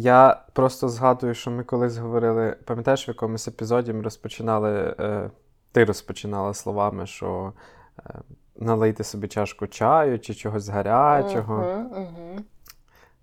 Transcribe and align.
Я 0.00 0.40
просто 0.52 0.88
згадую, 0.88 1.34
що 1.34 1.50
ми 1.50 1.64
колись 1.64 1.96
говорили, 1.96 2.56
пам'ятаєш, 2.64 3.08
в 3.08 3.10
якомусь 3.10 3.48
епізоді 3.48 3.92
ми 3.92 4.02
розпочинали, 4.02 4.94
е, 5.00 5.30
ти 5.72 5.84
розпочинала 5.84 6.54
словами, 6.54 7.06
що 7.06 7.52
е, 7.98 8.14
налийте 8.56 9.04
собі 9.04 9.28
чашку 9.28 9.66
чаю 9.66 10.18
чи 10.18 10.34
чогось 10.34 10.68
гарячого. 10.68 11.84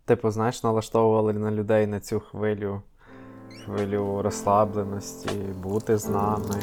Типу, 0.06 0.32
знаєш, 0.32 0.64
налаштовували 0.64 1.34
на 1.34 1.52
людей 1.52 1.88
на 1.88 2.00
цю 2.00 2.20
хвилю, 2.20 2.82
хвилю 3.66 4.22
розслабленості, 4.22 5.30
бути 5.64 5.98
з 5.98 6.10
нами. 6.10 6.60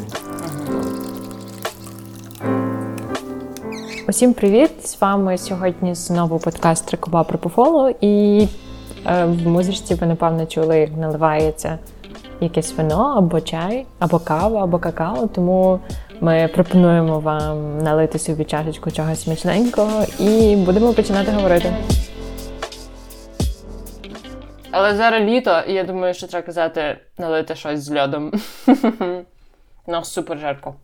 Усім 4.09 4.35
привіт! 4.35 4.87
З 4.87 5.01
вами 5.01 5.39
сьогодні 5.39 5.95
знову 5.95 6.39
подкаст 6.39 6.87
Трикова 6.87 7.25
про 7.25 7.39
пофолу. 7.39 7.95
І 8.01 8.49
в 9.05 9.47
музичці 9.47 9.95
ви, 9.95 10.07
напевно, 10.07 10.47
чули, 10.47 10.79
як 10.79 10.97
наливається 10.97 11.79
якесь 12.41 12.75
вино, 12.77 13.15
або 13.17 13.41
чай, 13.41 13.87
або 13.99 14.19
кава, 14.19 14.63
або 14.63 14.79
какао. 14.79 15.27
Тому 15.27 15.81
ми 16.21 16.51
пропонуємо 16.55 17.21
вам 17.21 17.79
налити 17.79 18.19
собі 18.19 18.45
чашечку 18.45 18.91
чогось 18.91 19.23
смачненького 19.23 20.05
і 20.19 20.57
будемо 20.57 20.93
починати 20.93 21.33
говорити. 21.33 21.75
Але 24.71 24.97
зараз 24.97 25.23
літо, 25.23 25.61
і 25.69 25.73
я 25.73 25.85
думаю, 25.85 26.15
що 26.15 26.27
треба 26.27 26.47
казати 26.47 26.99
налити 27.19 27.55
щось 27.55 27.81
з 27.81 27.97
льодом. 27.97 28.33
Нас 29.87 30.13
супер 30.13 30.39
жарко. 30.39 30.75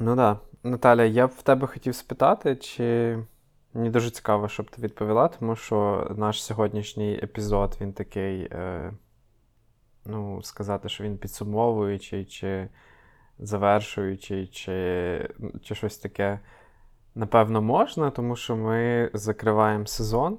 Ну 0.00 0.16
так. 0.16 0.16
Да. 0.16 0.36
Наталя, 0.62 1.04
я 1.04 1.26
б 1.26 1.30
в 1.38 1.42
тебе 1.42 1.66
хотів 1.66 1.94
спитати, 1.94 2.56
чи 2.56 3.18
мені 3.74 3.90
дуже 3.90 4.10
цікаво, 4.10 4.48
щоб 4.48 4.70
ти 4.70 4.82
відповіла, 4.82 5.28
тому 5.28 5.56
що 5.56 6.06
наш 6.16 6.44
сьогоднішній 6.44 7.20
епізод 7.22 7.76
він 7.80 7.92
такий, 7.92 8.42
е, 8.42 8.92
ну, 10.06 10.42
сказати, 10.42 10.88
що 10.88 11.04
він 11.04 11.18
підсумовуючий, 11.18 12.24
чи 12.24 12.68
завершуючий, 13.38 14.46
чи, 14.46 15.28
чи 15.62 15.74
щось 15.74 15.98
таке, 15.98 16.40
напевно, 17.14 17.62
можна, 17.62 18.10
тому 18.10 18.36
що 18.36 18.56
ми 18.56 19.10
закриваємо 19.14 19.86
сезон, 19.86 20.38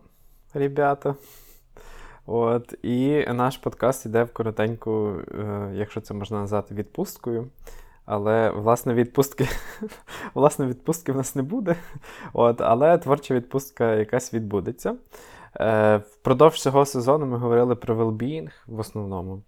ребята. 0.54 1.16
От, 2.26 2.73
І 2.84 3.26
наш 3.28 3.58
подкаст 3.58 4.06
йде 4.06 4.23
в 4.23 4.34
коротеньку, 4.34 5.16
е, 5.32 5.72
якщо 5.73 6.02
це 6.02 6.14
можна 6.14 6.40
назвати, 6.40 6.76
відпусткою. 6.76 7.48
Але 8.12 8.50
власне 8.50 8.94
відпустки 8.94 9.48
власне, 10.34 10.66
відпустки 10.66 11.12
в 11.12 11.16
нас 11.16 11.36
не 11.36 11.42
буде. 11.42 11.76
От, 12.34 12.62
Але 12.62 12.98
творча 12.98 13.34
відпустка 13.34 13.95
якась 13.95 14.34
відбудеться. 14.34 14.95
Е, 15.59 15.98
Впродовж 15.98 16.62
цього 16.62 16.86
сезону 16.86 17.26
ми 17.26 17.38
говорили 17.38 17.76
про 17.76 17.95
велбінг 17.95 18.52
в 18.67 18.80
основному. 18.80 19.44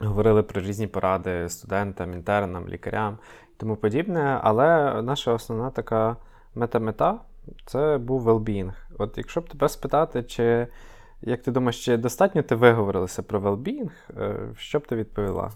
Говорили 0.00 0.42
про 0.42 0.60
різні 0.60 0.86
поради 0.86 1.48
студентам, 1.48 2.12
інтернам, 2.12 2.68
лікарям 2.68 3.18
і 3.54 3.56
тому 3.56 3.76
подібне. 3.76 4.40
Але 4.42 5.02
наша 5.02 5.32
основна 5.32 5.70
така 5.70 6.16
мета-мета 6.54 7.20
це 7.66 7.98
був 7.98 8.20
велбінг. 8.20 8.88
От 8.98 9.18
якщо 9.18 9.40
б 9.40 9.48
тебе 9.48 9.68
спитати, 9.68 10.22
чи 10.22 10.66
як 11.22 11.42
ти 11.42 11.50
думаєш, 11.50 11.84
чи 11.84 11.96
достатньо 11.96 12.42
ти 12.42 12.54
виговорилася 12.54 13.22
про 13.22 13.40
велбінг, 13.40 14.10
що 14.56 14.78
б 14.78 14.86
ти 14.86 14.96
відповіла? 14.96 15.50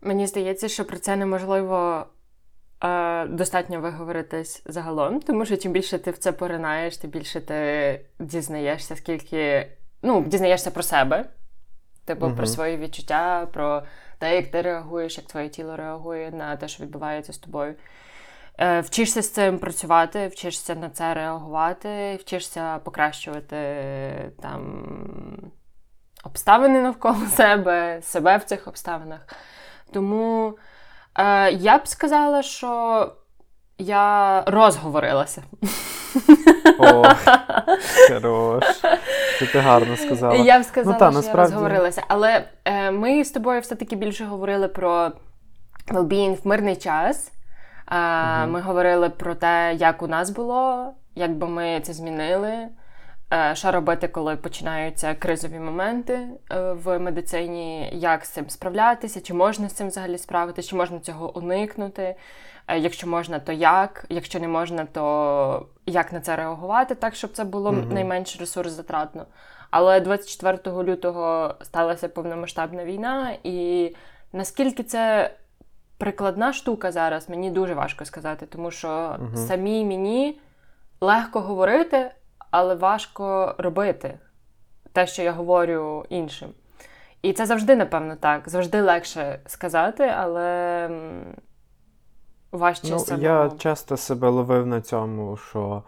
Мені 0.00 0.26
здається, 0.26 0.68
що 0.68 0.84
про 0.84 0.96
це 0.96 1.16
неможливо 1.16 2.06
е, 2.84 3.26
достатньо 3.26 3.80
виговоритись 3.80 4.62
загалом, 4.66 5.20
тому 5.20 5.44
що 5.44 5.56
чим 5.56 5.72
більше 5.72 5.98
ти 5.98 6.10
в 6.10 6.18
це 6.18 6.32
поринаєш, 6.32 6.96
тим 6.96 7.10
більше 7.10 7.40
ти 7.40 8.00
дізнаєшся, 8.18 8.96
скільки 8.96 9.68
ну, 10.02 10.24
дізнаєшся 10.24 10.70
про 10.70 10.82
себе, 10.82 11.24
типу 12.04 12.26
угу. 12.26 12.36
про 12.36 12.46
свої 12.46 12.76
відчуття, 12.76 13.48
про 13.52 13.82
те, 14.18 14.36
як 14.36 14.50
ти 14.50 14.62
реагуєш, 14.62 15.18
як 15.18 15.26
твоє 15.26 15.48
тіло 15.48 15.76
реагує 15.76 16.30
на 16.30 16.56
те, 16.56 16.68
що 16.68 16.84
відбувається 16.84 17.32
з 17.32 17.38
тобою. 17.38 17.74
Е, 18.58 18.80
Вчишся 18.80 19.22
з 19.22 19.30
цим 19.30 19.58
працювати, 19.58 20.28
вчишся 20.28 20.74
на 20.74 20.90
це 20.90 21.14
реагувати, 21.14 22.16
вчишся 22.16 22.78
покращувати 22.78 23.56
там 24.42 24.84
обставини 26.24 26.80
навколо 26.80 27.26
себе, 27.26 28.00
себе 28.02 28.36
в 28.36 28.44
цих 28.44 28.68
обставинах. 28.68 29.20
Тому 29.92 30.54
е, 31.18 31.52
я 31.52 31.78
б 31.78 31.88
сказала, 31.88 32.42
що 32.42 33.12
я 33.78 34.42
розговорилася. 34.46 35.42
О, 36.78 37.04
хорош. 38.08 38.64
Це 39.38 39.46
ти 39.52 39.58
гарно 39.58 39.96
сказала. 39.96 40.34
Я 40.34 40.60
б 40.60 40.64
сказала, 40.64 40.94
ну, 40.94 40.98
та, 40.98 41.10
що 41.10 41.16
насправді... 41.16 41.52
я 41.52 41.58
розговорилася. 41.58 42.02
Але 42.08 42.44
е, 42.64 42.90
ми 42.90 43.24
з 43.24 43.30
тобою 43.30 43.60
все-таки 43.60 43.96
більше 43.96 44.24
говорили 44.24 44.68
про 44.68 45.10
well-being 45.88 46.42
в 46.42 46.46
мирний 46.46 46.76
час. 46.76 47.32
Е, 47.90 48.42
угу. 48.42 48.52
Ми 48.52 48.60
говорили 48.60 49.10
про 49.10 49.34
те, 49.34 49.74
як 49.74 50.02
у 50.02 50.06
нас 50.06 50.30
було, 50.30 50.92
як 51.14 51.36
би 51.36 51.46
ми 51.46 51.80
це 51.82 51.92
змінили. 51.92 52.68
Е, 53.32 53.54
що 53.54 53.72
робити, 53.72 54.08
коли 54.08 54.36
починаються 54.36 55.14
кризові 55.14 55.58
моменти 55.58 56.28
е, 56.50 56.72
в 56.72 56.98
медицині, 56.98 57.90
як 57.92 58.24
з 58.24 58.28
цим 58.28 58.50
справлятися, 58.50 59.20
чи 59.20 59.34
можна 59.34 59.68
з 59.68 59.72
цим 59.72 59.88
взагалі 59.88 60.18
справитися, 60.18 60.68
чи 60.68 60.76
можна 60.76 61.00
цього 61.00 61.36
уникнути? 61.36 62.14
Е, 62.68 62.78
якщо 62.78 63.06
можна, 63.06 63.38
то 63.38 63.52
як? 63.52 64.04
Якщо 64.08 64.40
не 64.40 64.48
можна, 64.48 64.84
то 64.84 65.66
як 65.86 66.12
на 66.12 66.20
це 66.20 66.36
реагувати, 66.36 66.94
так 66.94 67.14
щоб 67.14 67.32
це 67.32 67.44
було 67.44 67.70
mm-hmm. 67.70 67.92
найменш 67.92 68.40
ресурс-затратно. 68.40 69.26
Але 69.70 70.00
24 70.00 70.82
лютого 70.82 71.54
сталася 71.62 72.08
повномасштабна 72.08 72.84
війна, 72.84 73.36
і 73.44 73.90
наскільки 74.32 74.82
це 74.82 75.34
прикладна 75.98 76.52
штука 76.52 76.92
зараз, 76.92 77.28
мені 77.28 77.50
дуже 77.50 77.74
важко 77.74 78.04
сказати, 78.04 78.46
тому 78.46 78.70
що 78.70 78.88
mm-hmm. 78.88 79.36
самі 79.36 79.84
мені 79.84 80.40
легко 81.00 81.40
говорити 81.40 82.10
але 82.50 82.74
важко 82.74 83.54
робити 83.58 84.18
те, 84.92 85.06
що 85.06 85.22
я 85.22 85.32
говорю 85.32 86.04
іншим. 86.08 86.48
І 87.22 87.32
це 87.32 87.46
завжди, 87.46 87.76
напевно, 87.76 88.16
так. 88.16 88.48
Завжди 88.48 88.82
легше 88.82 89.40
сказати, 89.46 90.12
але 90.16 90.90
важче 92.52 92.88
ну, 92.90 92.98
самому. 92.98 93.24
Я 93.24 93.50
часто 93.58 93.96
себе 93.96 94.28
ловив 94.28 94.66
на 94.66 94.80
цьому, 94.80 95.36
що 95.36 95.82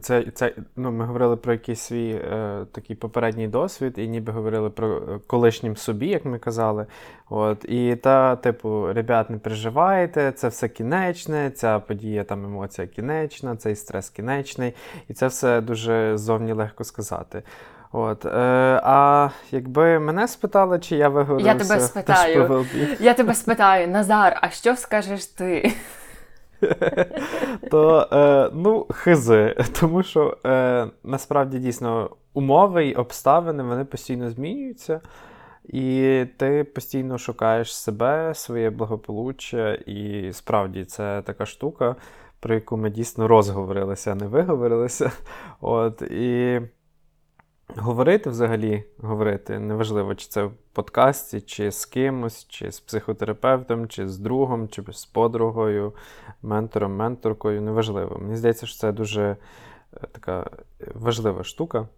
це, 0.00 0.24
це, 0.34 0.52
ну, 0.76 0.92
Ми 0.92 1.04
говорили 1.04 1.36
про 1.36 1.52
якийсь 1.52 1.80
свій 1.80 2.10
е, 2.10 2.66
такий 2.72 2.96
попередній 2.96 3.48
досвід, 3.48 3.94
і 3.96 4.08
ніби 4.08 4.32
говорили 4.32 4.70
про 4.70 4.96
е, 4.96 5.00
колишнім 5.26 5.76
собі, 5.76 6.06
як 6.06 6.24
ми 6.24 6.38
казали. 6.38 6.86
От, 7.30 7.64
І 7.64 7.96
та, 7.96 8.36
типу, 8.36 8.92
ребят, 8.92 9.30
не 9.30 9.38
переживайте, 9.38 10.32
це 10.32 10.48
все 10.48 10.68
кінечне, 10.68 11.50
ця 11.50 11.78
подія, 11.78 12.24
там 12.24 12.44
емоція 12.44 12.86
кінечна, 12.86 13.56
цей 13.56 13.76
стрес 13.76 14.10
кінечний, 14.10 14.74
і 15.08 15.14
це 15.14 15.26
все 15.26 15.60
дуже 15.60 16.18
зовні 16.18 16.52
легко 16.52 16.84
сказати. 16.84 17.42
От, 17.92 18.24
е, 18.26 18.30
А 18.84 19.28
якби 19.50 19.98
мене 19.98 20.28
спитали, 20.28 20.78
чи 20.78 20.96
я 20.96 21.08
виговорився... 21.08 21.52
Я 21.52 21.58
тебе 21.58 21.80
спитаю, 21.80 22.66
я 23.00 23.14
тебе 23.14 23.34
спитаю, 23.34 23.88
Назар, 23.88 24.38
а 24.40 24.50
що 24.50 24.76
скажеш 24.76 25.26
ти? 25.26 25.72
то 27.70 28.08
е, 28.12 28.50
ну, 28.54 28.86
хизи. 28.90 29.56
Тому 29.80 30.02
що 30.02 30.36
е, 30.46 30.86
насправді 31.04 31.58
дійсно 31.58 32.10
умови 32.34 32.86
і 32.88 32.94
обставини 32.94 33.62
вони 33.62 33.84
постійно 33.84 34.30
змінюються, 34.30 35.00
і 35.64 36.24
ти 36.36 36.64
постійно 36.64 37.18
шукаєш 37.18 37.76
себе, 37.76 38.34
своє 38.34 38.70
благополуччя, 38.70 39.74
і 39.74 40.32
справді 40.32 40.84
це 40.84 41.22
така 41.22 41.46
штука, 41.46 41.96
про 42.40 42.54
яку 42.54 42.76
ми 42.76 42.90
дійсно 42.90 43.28
розговорилися, 43.28 44.12
а 44.12 44.14
не 44.14 44.26
виговорилися. 44.26 45.12
От, 45.60 46.02
і 46.02 46.60
Говорити 47.76 48.30
взагалі, 48.30 48.84
говорити, 48.98 49.58
неважливо, 49.58 50.14
чи 50.14 50.28
це 50.28 50.44
в 50.44 50.52
подкасті, 50.72 51.40
чи 51.40 51.72
з 51.72 51.86
кимось, 51.86 52.46
чи 52.48 52.72
з 52.72 52.80
психотерапевтом, 52.80 53.88
чи 53.88 54.08
з 54.08 54.18
другом, 54.18 54.68
чи 54.68 54.82
з 54.92 55.04
подругою, 55.04 55.92
ментором, 56.42 56.96
менторкою, 56.96 57.62
неважливо. 57.62 58.18
Мені 58.18 58.36
здається, 58.36 58.66
що 58.66 58.78
це 58.78 58.92
дуже 58.92 59.22
е, 59.22 59.36
така 60.12 60.50
важлива 60.94 61.44
штука. 61.44 61.88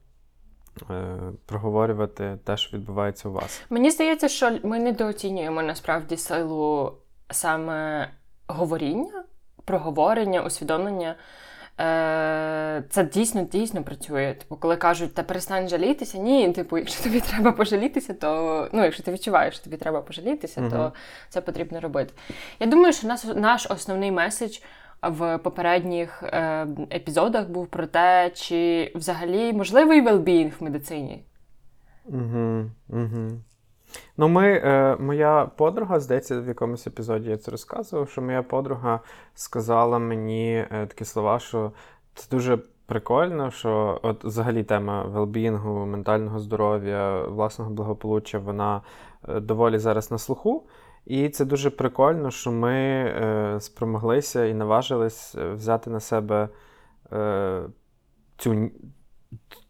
Е, 0.91 1.17
проговорювати 1.47 2.39
те, 2.45 2.57
що 2.57 2.77
відбувається 2.77 3.29
у 3.29 3.33
вас. 3.33 3.63
Мені 3.71 3.91
здається, 3.91 4.29
що 4.29 4.59
ми 4.63 4.79
недооцінюємо 4.79 5.63
насправді 5.63 6.17
силу 6.17 6.93
саме 7.31 8.09
говоріння, 8.47 9.25
проговорення, 9.65 10.43
усвідомлення. 10.43 11.17
Е, 11.81 12.85
це 12.91 13.05
дійсно 13.05 13.43
дійсно 13.43 13.83
працює. 13.83 14.35
Типу, 14.39 14.57
коли 14.57 14.77
кажуть, 14.77 15.15
та 15.15 15.23
перестань 15.23 15.69
жалітися, 15.69 16.19
ні, 16.19 16.53
типу, 16.53 16.79
якщо 16.79 17.03
тобі 17.05 17.21
треба 17.21 17.53
пожалітися, 17.53 18.15
то 18.15 18.69
ну, 18.73 18.85
якщо 18.85 19.03
ти 19.03 19.13
відчуваєш, 19.13 19.55
що 19.55 19.65
тобі 19.65 19.77
треба 19.77 20.01
пожалітися, 20.01 20.61
uh 20.61 20.71
то 20.71 20.93
це 21.29 21.41
потрібно 21.41 21.81
робити. 21.81 22.15
Я 22.61 22.67
думаю, 22.67 22.93
що 22.93 23.07
наш, 23.07 23.25
наш 23.25 23.67
основний 23.71 24.11
меседж 24.11 24.59
в 25.03 25.39
попередніх 25.39 26.23
е, 26.23 26.67
епізодах 26.93 27.49
був 27.49 27.67
про 27.67 27.87
те, 27.87 28.31
чи 28.35 28.93
взагалі 28.95 29.53
можливий 29.53 30.01
велбінг 30.01 30.53
в 30.61 30.65
медицині. 30.65 31.25
Угу, 32.05 32.71
угу. 32.89 33.31
Ну, 34.17 34.29
ми, 34.29 34.53
е, 34.53 34.97
моя 35.01 35.51
подруга, 35.57 36.01
здається, 36.01 36.41
в 36.41 36.49
якомусь 36.49 36.87
епізоді 36.87 37.31
я 37.31 37.37
це 37.37 37.51
розказував, 37.51 38.09
що 38.11 38.23
моя 38.23 38.43
подруга 38.43 39.01
сказала 39.35 39.99
мені 39.99 40.67
е, 40.71 40.87
такі 40.87 41.05
слова, 41.05 41.39
що 41.39 41.73
це 42.15 42.31
дуже 42.31 42.59
прикольно, 42.87 43.51
що 43.51 44.01
от 44.03 44.25
взагалі 44.25 44.63
тема 44.63 45.03
велбінгу, 45.03 45.87
ментального 45.87 46.39
здоров'я, 46.39 47.23
власного 47.23 47.71
благополуччя, 47.71 48.39
вона 48.39 48.83
е, 49.29 49.41
доволі 49.41 49.79
зараз 49.79 50.11
на 50.11 50.19
слуху. 50.19 50.67
І 51.07 51.29
це 51.29 51.45
дуже 51.45 51.71
прикольно, 51.71 52.31
що 52.31 52.53
ми 52.53 52.75
е, 52.75 53.57
спромоглися 53.61 54.45
і 54.45 54.55
наважились 54.55 55.35
е, 55.35 55.53
взяти 55.53 55.91
на 55.91 56.01
себе 56.01 56.49
е, 57.13 57.63
цю 58.37 58.71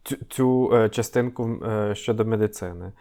цю, 0.02 0.16
цю 0.28 0.70
е, 0.74 0.88
частинку 0.88 1.64
е, 1.64 1.94
щодо 1.94 2.24
медицини. 2.24 2.92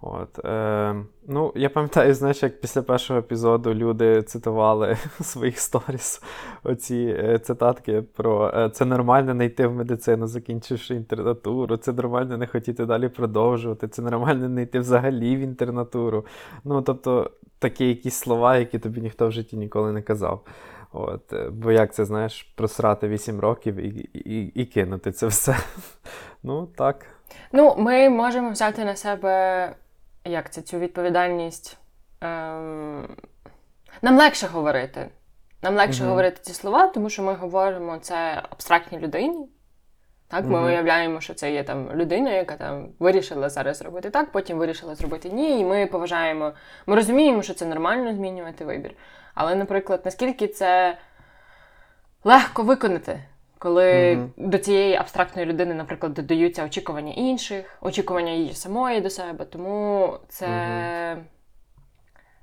От, 0.00 0.44
е, 0.44 0.94
ну, 1.26 1.52
Я 1.56 1.70
пам'ятаю, 1.70 2.14
знаєш, 2.14 2.42
як 2.42 2.60
після 2.60 2.82
першого 2.82 3.18
епізоду 3.18 3.74
люди 3.74 4.22
цитували 4.22 4.96
своїх 5.20 5.58
сторіс 5.58 6.22
оці 6.62 7.16
е, 7.18 7.38
цитатки 7.38 8.02
про 8.02 8.52
е, 8.54 8.70
це 8.70 8.84
нормально 8.84 9.34
не 9.34 9.44
йти 9.44 9.66
в 9.66 9.74
медицину, 9.74 10.26
закінчивши 10.26 10.94
інтернатуру, 10.94 11.76
це 11.76 11.92
нормально 11.92 12.38
не 12.38 12.46
хотіти 12.46 12.86
далі 12.86 13.08
продовжувати, 13.08 13.88
це 13.88 14.02
нормально 14.02 14.48
не 14.48 14.62
йти 14.62 14.78
взагалі 14.78 15.36
в 15.36 15.40
інтернатуру. 15.40 16.26
Ну, 16.64 16.82
тобто, 16.82 17.30
такі 17.58 17.88
якісь 17.88 18.14
слова, 18.14 18.56
які 18.56 18.78
тобі 18.78 19.00
ніхто 19.00 19.28
в 19.28 19.32
житті 19.32 19.56
ніколи 19.56 19.92
не 19.92 20.02
казав. 20.02 20.40
От, 20.92 21.32
е, 21.32 21.50
Бо 21.50 21.72
як 21.72 21.94
це, 21.94 22.04
знаєш, 22.04 22.42
просрати 22.42 23.08
8 23.08 23.40
років 23.40 23.76
і 23.76 23.88
і, 24.14 24.52
і 24.54 24.66
кинути 24.66 25.12
це 25.12 25.26
все. 25.26 25.56
Ну, 26.42 26.68
так. 26.76 27.06
Ну, 27.52 27.74
ми 27.78 28.08
можемо 28.08 28.50
взяти 28.50 28.84
на 28.84 28.96
себе 28.96 29.74
як 30.24 30.50
це, 30.50 30.62
цю 30.62 30.78
відповідальність. 30.78 31.78
Ем... 32.20 33.16
Нам 34.02 34.18
легше 34.18 34.46
говорити. 34.46 35.08
Нам 35.62 35.76
легше 35.76 36.04
mm 36.04 36.08
говорити 36.08 36.40
ці 36.42 36.52
слова, 36.52 36.86
тому 36.86 37.10
що 37.10 37.22
ми 37.22 37.34
говоримо 37.34 37.98
це 37.98 38.42
абстрактній 38.50 38.98
людині. 38.98 39.48
Так, 40.28 40.44
Ми 40.44 40.58
mm 40.58 40.66
уявляємо, 40.66 41.20
що 41.20 41.34
це 41.34 41.52
є 41.52 41.62
там 41.62 41.92
людина, 41.94 42.30
яка 42.30 42.56
там 42.56 42.88
вирішила 42.98 43.48
зараз 43.48 43.76
зробити 43.76 44.10
так, 44.10 44.32
потім 44.32 44.58
вирішила 44.58 44.94
зробити 44.94 45.30
ні. 45.30 45.60
І 45.60 45.64
ми 45.64 45.86
поважаємо, 45.86 46.52
ми 46.86 46.96
розуміємо, 46.96 47.42
що 47.42 47.54
це 47.54 47.66
нормально 47.66 48.14
змінювати 48.14 48.64
вибір. 48.64 48.94
Але, 49.34 49.54
наприклад, 49.54 50.02
наскільки 50.04 50.48
це 50.48 50.98
легко 52.24 52.62
виконати, 52.62 53.20
коли 53.58 53.92
mm-hmm. 53.92 54.28
до 54.36 54.58
цієї 54.58 54.94
абстрактної 54.94 55.46
людини, 55.48 55.74
наприклад, 55.74 56.14
додаються 56.14 56.64
очікування 56.64 57.12
інших, 57.12 57.78
очікування 57.80 58.32
її 58.32 58.52
самої 58.52 59.00
до 59.00 59.10
себе, 59.10 59.44
тому 59.44 60.14
це 60.28 60.46
mm-hmm. 60.46 61.22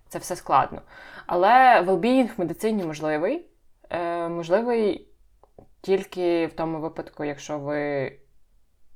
це 0.09 0.19
все 0.19 0.35
складно. 0.35 0.81
Але 1.27 1.81
велбіїнг 1.81 2.29
в 2.37 2.39
медицині 2.39 2.83
можливий. 2.83 3.45
Е, 3.89 4.29
Можливий 4.29 5.07
тільки 5.81 6.47
в 6.47 6.53
тому 6.53 6.79
випадку, 6.79 7.23
якщо 7.23 7.59
ви 7.59 8.11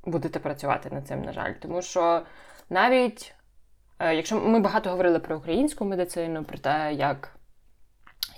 будете 0.06 0.39
працювати 0.39 0.89
над 0.92 1.07
цим, 1.07 1.21
на 1.21 1.31
жаль. 1.31 1.54
Тому 1.62 1.81
що 1.81 2.21
навіть 2.69 3.36
е, 4.00 4.16
якщо 4.16 4.39
ми 4.39 4.60
багато 4.60 4.89
говорили 4.89 5.19
про 5.19 5.38
українську 5.38 5.86
медицину, 5.86 6.44
про 6.44 6.57
те, 6.57 6.94
як 6.94 7.38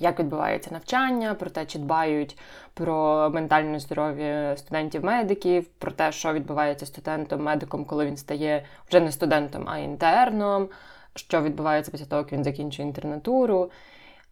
як 0.01 0.19
відбувається 0.19 0.69
навчання, 0.71 1.33
про 1.33 1.49
те, 1.49 1.65
чи 1.65 1.79
дбають 1.79 2.37
про 2.73 3.29
ментальне 3.29 3.79
здоров'я 3.79 4.57
студентів-медиків, 4.57 5.67
про 5.67 5.91
те, 5.91 6.11
що 6.11 6.33
відбувається 6.33 6.85
студентом-медиком, 6.85 7.85
коли 7.85 8.05
він 8.05 8.17
стає 8.17 8.65
вже 8.89 8.99
не 8.99 9.11
студентом, 9.11 9.69
а 9.69 9.77
інтерном, 9.77 10.69
що 11.15 11.41
відбувається 11.41 11.91
після 11.91 12.05
того, 12.05 12.21
як 12.21 12.33
він 12.33 12.43
закінчує 12.43 12.87
інтернатуру. 12.87 13.71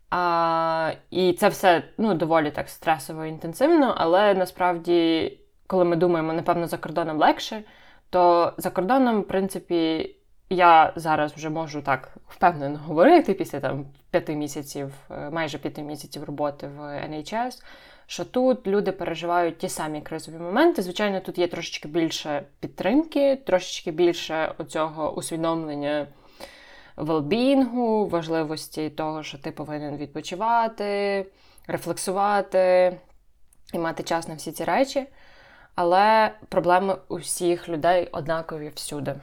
А, 0.10 0.92
І 1.10 1.33
це 1.33 1.50
все 1.50 1.83
ну, 1.98 2.13
доволі 2.13 2.51
так 2.51 2.69
стресово 2.69 3.25
і 3.25 3.30
інтенсивно, 3.30 3.95
але 3.98 4.33
насправді, 4.33 5.33
коли 5.68 5.86
ми 5.86 5.95
думаємо, 5.95 6.33
напевно, 6.33 6.68
за 6.68 6.77
кордоном 6.77 7.18
легше, 7.18 7.63
то 8.10 8.54
за 8.57 8.69
кордоном, 8.69 9.22
в 9.22 9.27
принципі, 9.27 10.15
я 10.50 10.94
зараз 10.95 11.33
вже 11.33 11.50
можу 11.50 11.81
так 11.81 12.18
впевнено 12.27 12.80
говорити 12.88 13.33
після 13.33 13.60
там 13.60 13.86
п'яти 14.11 14.35
місяців, 14.35 14.94
е, 15.11 15.29
майже 15.29 15.57
п'яти 15.57 15.81
місяців 15.81 16.23
роботи 16.23 16.67
в 16.67 16.81
NHS, 16.81 17.63
що 18.07 18.25
тут 18.25 18.67
люди 18.67 18.91
переживають 18.91 19.57
ті 19.57 19.69
самі 19.69 20.01
кризові 20.01 20.38
моменти. 20.38 20.81
Звичайно, 20.81 21.19
тут 21.19 21.38
є 21.38 21.47
трошечки 21.47 21.88
більше 21.88 22.44
підтримки, 22.59 23.35
трошечки 23.35 23.91
більше 23.91 24.53
оцього 24.57 25.11
усвідомлення 25.11 26.07
велбінгу, 26.97 28.07
важливості 28.07 28.89
того, 28.89 29.23
що 29.23 29.38
ти 29.38 29.51
повинен 29.51 29.97
відпочивати, 29.97 31.25
рефлексувати 31.67 32.97
і 33.73 33.79
мати 33.79 34.03
час 34.03 34.27
на 34.27 34.35
всі 34.35 34.51
ці 34.51 34.63
речі. 34.63 35.07
Але 35.75 36.31
проблеми 36.50 36.95
усіх 37.07 37.69
людей 37.69 38.09
однакові 38.12 38.71
всюди. 38.75 39.15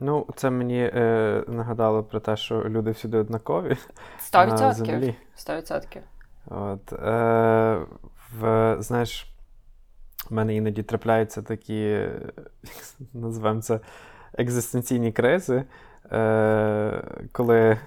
Ну, 0.00 0.26
це 0.36 0.50
мені 0.50 0.90
е, 0.94 1.44
нагадало 1.48 2.02
про 2.04 2.20
те, 2.20 2.36
що 2.36 2.64
люди 2.68 2.90
всюди 2.90 3.18
однакові. 3.18 3.76
Сто 4.18 4.46
відсотків. 4.46 5.14
Сто 5.34 5.56
відсотків. 5.56 6.02
От, 6.46 6.92
е, 6.92 7.78
в, 8.38 8.76
Знаєш, 8.80 9.26
в 10.30 10.34
мене 10.34 10.54
іноді 10.54 10.82
трапляються 10.82 11.42
такі, 11.42 12.08
називаємо 13.14 13.60
це, 13.60 13.80
екзистенційні 14.34 15.12
кризи, 15.12 15.64
е, 16.12 17.04
коли 17.32 17.58
е, 17.58 17.78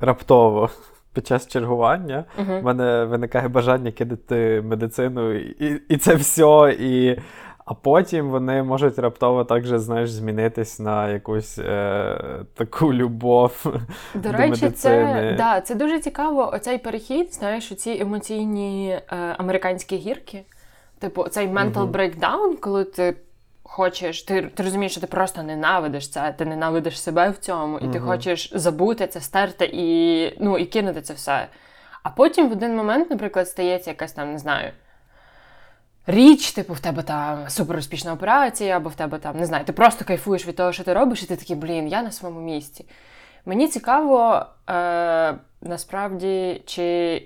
раптово. 0.00 0.70
Під 1.14 1.26
час 1.26 1.46
чергування 1.46 2.24
в 2.36 2.40
uh-huh. 2.40 2.62
мене 2.62 3.04
виникає 3.04 3.48
бажання 3.48 3.92
кидати 3.92 4.62
медицину, 4.64 5.34
і 5.34 5.82
і 5.88 5.96
це 5.96 6.14
все. 6.14 6.76
І 6.80 7.18
а 7.64 7.74
потім 7.74 8.30
вони 8.30 8.62
можуть 8.62 8.98
раптово 8.98 9.44
також, 9.44 9.68
знаєш, 9.68 10.10
змінитись 10.10 10.80
на 10.80 11.08
якусь 11.08 11.58
е, 11.58 12.18
таку 12.54 12.94
любов. 12.94 13.62
До, 14.14 14.20
до 14.20 14.32
речі, 14.32 14.64
медицини. 14.64 14.74
це 14.76 15.34
да, 15.38 15.60
це 15.60 15.74
дуже 15.74 16.00
цікаво. 16.00 16.50
Оцей 16.54 16.78
перехід, 16.78 17.34
знаєш, 17.34 17.74
ці 17.74 17.98
емоційні 18.00 18.90
е, 18.90 19.02
американські 19.38 19.96
гірки. 19.96 20.44
Типу, 20.98 21.28
цей 21.28 21.48
mental 21.48 21.72
uh-huh. 21.72 21.90
breakdown, 21.90 22.56
коли 22.60 22.84
ти 22.84 23.16
хочеш, 23.62 24.22
ти 24.22 24.42
ти 24.54 24.62
розумієш, 24.62 24.92
що 24.92 25.00
ти 25.00 25.06
просто 25.06 25.42
ненавидиш 25.42 26.10
це, 26.10 26.34
ти 26.38 26.44
ненавидиш 26.44 27.02
себе 27.02 27.30
в 27.30 27.38
цьому, 27.38 27.78
і 27.78 27.84
uh-huh. 27.84 27.92
ти 27.92 28.00
хочеш 28.00 28.52
забути 28.54 29.06
це, 29.06 29.20
стерти 29.20 29.70
і 29.72 30.36
ну, 30.40 30.58
і 30.58 30.64
кинути 30.64 31.02
це 31.02 31.14
все. 31.14 31.48
А 32.02 32.10
потім 32.10 32.48
в 32.48 32.52
один 32.52 32.76
момент, 32.76 33.10
наприклад, 33.10 33.48
стається 33.48 33.90
якась 33.90 34.12
там, 34.12 34.32
не 34.32 34.38
знаю 34.38 34.72
річ, 36.06 36.52
типу, 36.52 36.72
в 36.72 36.80
тебе 36.80 37.02
там 37.02 37.48
супер 37.48 37.76
успішна 37.76 38.12
операція, 38.12 38.76
або 38.76 38.88
в 38.88 38.94
тебе 38.94 39.18
там, 39.18 39.36
не 39.36 39.46
знаю, 39.46 39.64
ти 39.64 39.72
просто 39.72 40.04
кайфуєш 40.04 40.46
від 40.46 40.56
того, 40.56 40.72
що 40.72 40.84
ти 40.84 40.92
робиш, 40.92 41.22
і 41.22 41.26
ти 41.26 41.36
такий, 41.36 41.56
блін, 41.56 41.88
я 41.88 42.02
на 42.02 42.10
своєму 42.10 42.40
місці. 42.40 42.88
Мені 43.46 43.68
цікаво, 43.68 44.46
е, 44.70 45.34
насправді, 45.60 46.62
чи 46.66 47.22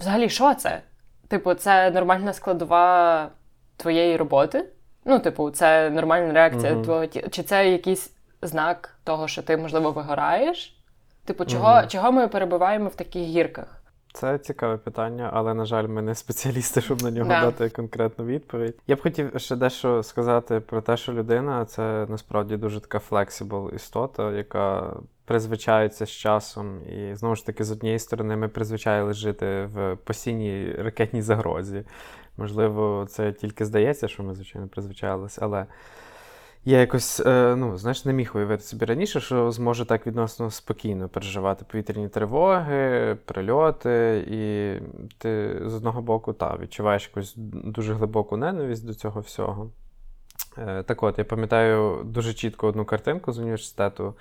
взагалі 0.00 0.28
що 0.28 0.54
це? 0.54 0.82
Типу, 1.28 1.54
це 1.54 1.90
нормальна 1.90 2.32
складова 2.32 3.28
твоєї 3.76 4.16
роботи? 4.16 4.64
Ну, 5.04 5.18
типу, 5.18 5.50
це 5.50 5.90
нормальна 5.90 6.32
реакція 6.32 6.72
uh-huh. 6.72 6.82
твого 6.82 7.06
тіла. 7.06 7.28
Чи 7.28 7.42
це 7.42 7.70
якийсь 7.70 8.12
знак 8.42 8.98
того, 9.04 9.28
що 9.28 9.42
ти, 9.42 9.56
можливо, 9.56 9.90
вигораєш? 9.90 10.80
Типу, 11.24 11.44
чого, 11.44 11.68
uh-huh. 11.68 11.86
чого 11.86 12.12
ми 12.12 12.28
перебуваємо 12.28 12.88
в 12.88 12.94
таких 12.94 13.22
гірках? 13.22 13.79
Це 14.12 14.38
цікаве 14.38 14.76
питання, 14.76 15.30
але, 15.32 15.54
на 15.54 15.64
жаль, 15.64 15.86
ми 15.86 16.02
не 16.02 16.14
спеціалісти, 16.14 16.80
щоб 16.80 17.02
на 17.02 17.10
нього 17.10 17.30
yeah. 17.30 17.40
дати 17.40 17.68
конкретну 17.70 18.24
відповідь. 18.24 18.76
Я 18.86 18.96
б 18.96 19.02
хотів 19.02 19.32
ще 19.36 19.56
дещо 19.56 20.02
сказати 20.02 20.60
про 20.60 20.80
те, 20.80 20.96
що 20.96 21.12
людина 21.12 21.64
це 21.64 22.06
насправді 22.08 22.56
дуже 22.56 22.80
така 22.80 22.98
flexible 22.98 23.70
істота, 23.74 24.32
яка 24.32 24.96
призвичається 25.24 26.06
з 26.06 26.10
часом. 26.10 26.80
І 26.88 27.14
знову 27.14 27.36
ж 27.36 27.46
таки, 27.46 27.64
з 27.64 27.70
однієї 27.70 27.98
сторони, 27.98 28.36
ми 28.36 28.48
призвичаїли 28.48 29.12
жити 29.12 29.68
в 29.74 29.96
постійній 29.96 30.74
ракетній 30.78 31.22
загрозі. 31.22 31.84
Можливо, 32.36 33.06
це 33.10 33.32
тільки 33.32 33.64
здається, 33.64 34.08
що 34.08 34.22
ми, 34.22 34.34
звичайно, 34.34 34.68
призвичаїлися, 34.68 35.40
але. 35.44 35.66
Я 36.64 36.80
якось, 36.80 37.20
е, 37.20 37.54
ну, 37.56 37.78
знаєш, 37.78 38.04
не 38.04 38.12
міг 38.12 38.32
уявити 38.34 38.62
собі 38.62 38.84
раніше, 38.84 39.20
що 39.20 39.50
зможу 39.50 39.84
так 39.84 40.06
відносно 40.06 40.50
спокійно 40.50 41.08
переживати 41.08 41.64
повітряні 41.64 42.08
тривоги, 42.08 43.16
прильоти, 43.24 44.24
і 44.30 44.74
ти 45.18 45.62
з 45.64 45.74
одного 45.74 46.02
боку 46.02 46.32
та, 46.32 46.56
відчуваєш 46.56 47.06
якусь 47.08 47.34
дуже 47.36 47.94
глибоку 47.94 48.36
ненависть 48.36 48.86
до 48.86 48.94
цього 48.94 49.20
всього. 49.20 49.70
Е, 50.58 50.82
так 50.82 51.02
от, 51.02 51.18
я 51.18 51.24
пам'ятаю 51.24 52.02
дуже 52.04 52.34
чітко 52.34 52.68
одну 52.68 52.84
картинку 52.84 53.32
з 53.32 53.38
університету, 53.38 54.14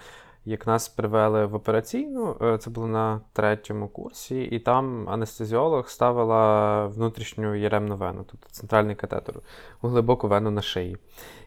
як 0.49 0.67
нас 0.67 0.89
привели 0.89 1.45
в 1.45 1.55
операційну, 1.55 2.35
е, 2.41 2.57
це 2.57 2.69
було 2.69 2.87
на 2.87 3.21
третьому 3.33 3.87
курсі, 3.87 4.41
і 4.41 4.59
там 4.59 5.09
анестезіолог 5.09 5.89
ставила 5.89 6.85
внутрішню 6.85 7.55
єремну 7.55 7.95
вену, 7.95 8.25
тобто 8.31 8.47
центральний 8.51 8.95
катетер, 8.95 9.35
у 9.81 9.87
глибоку 9.87 10.27
вену 10.27 10.51
на 10.51 10.61
шиї. 10.61 10.97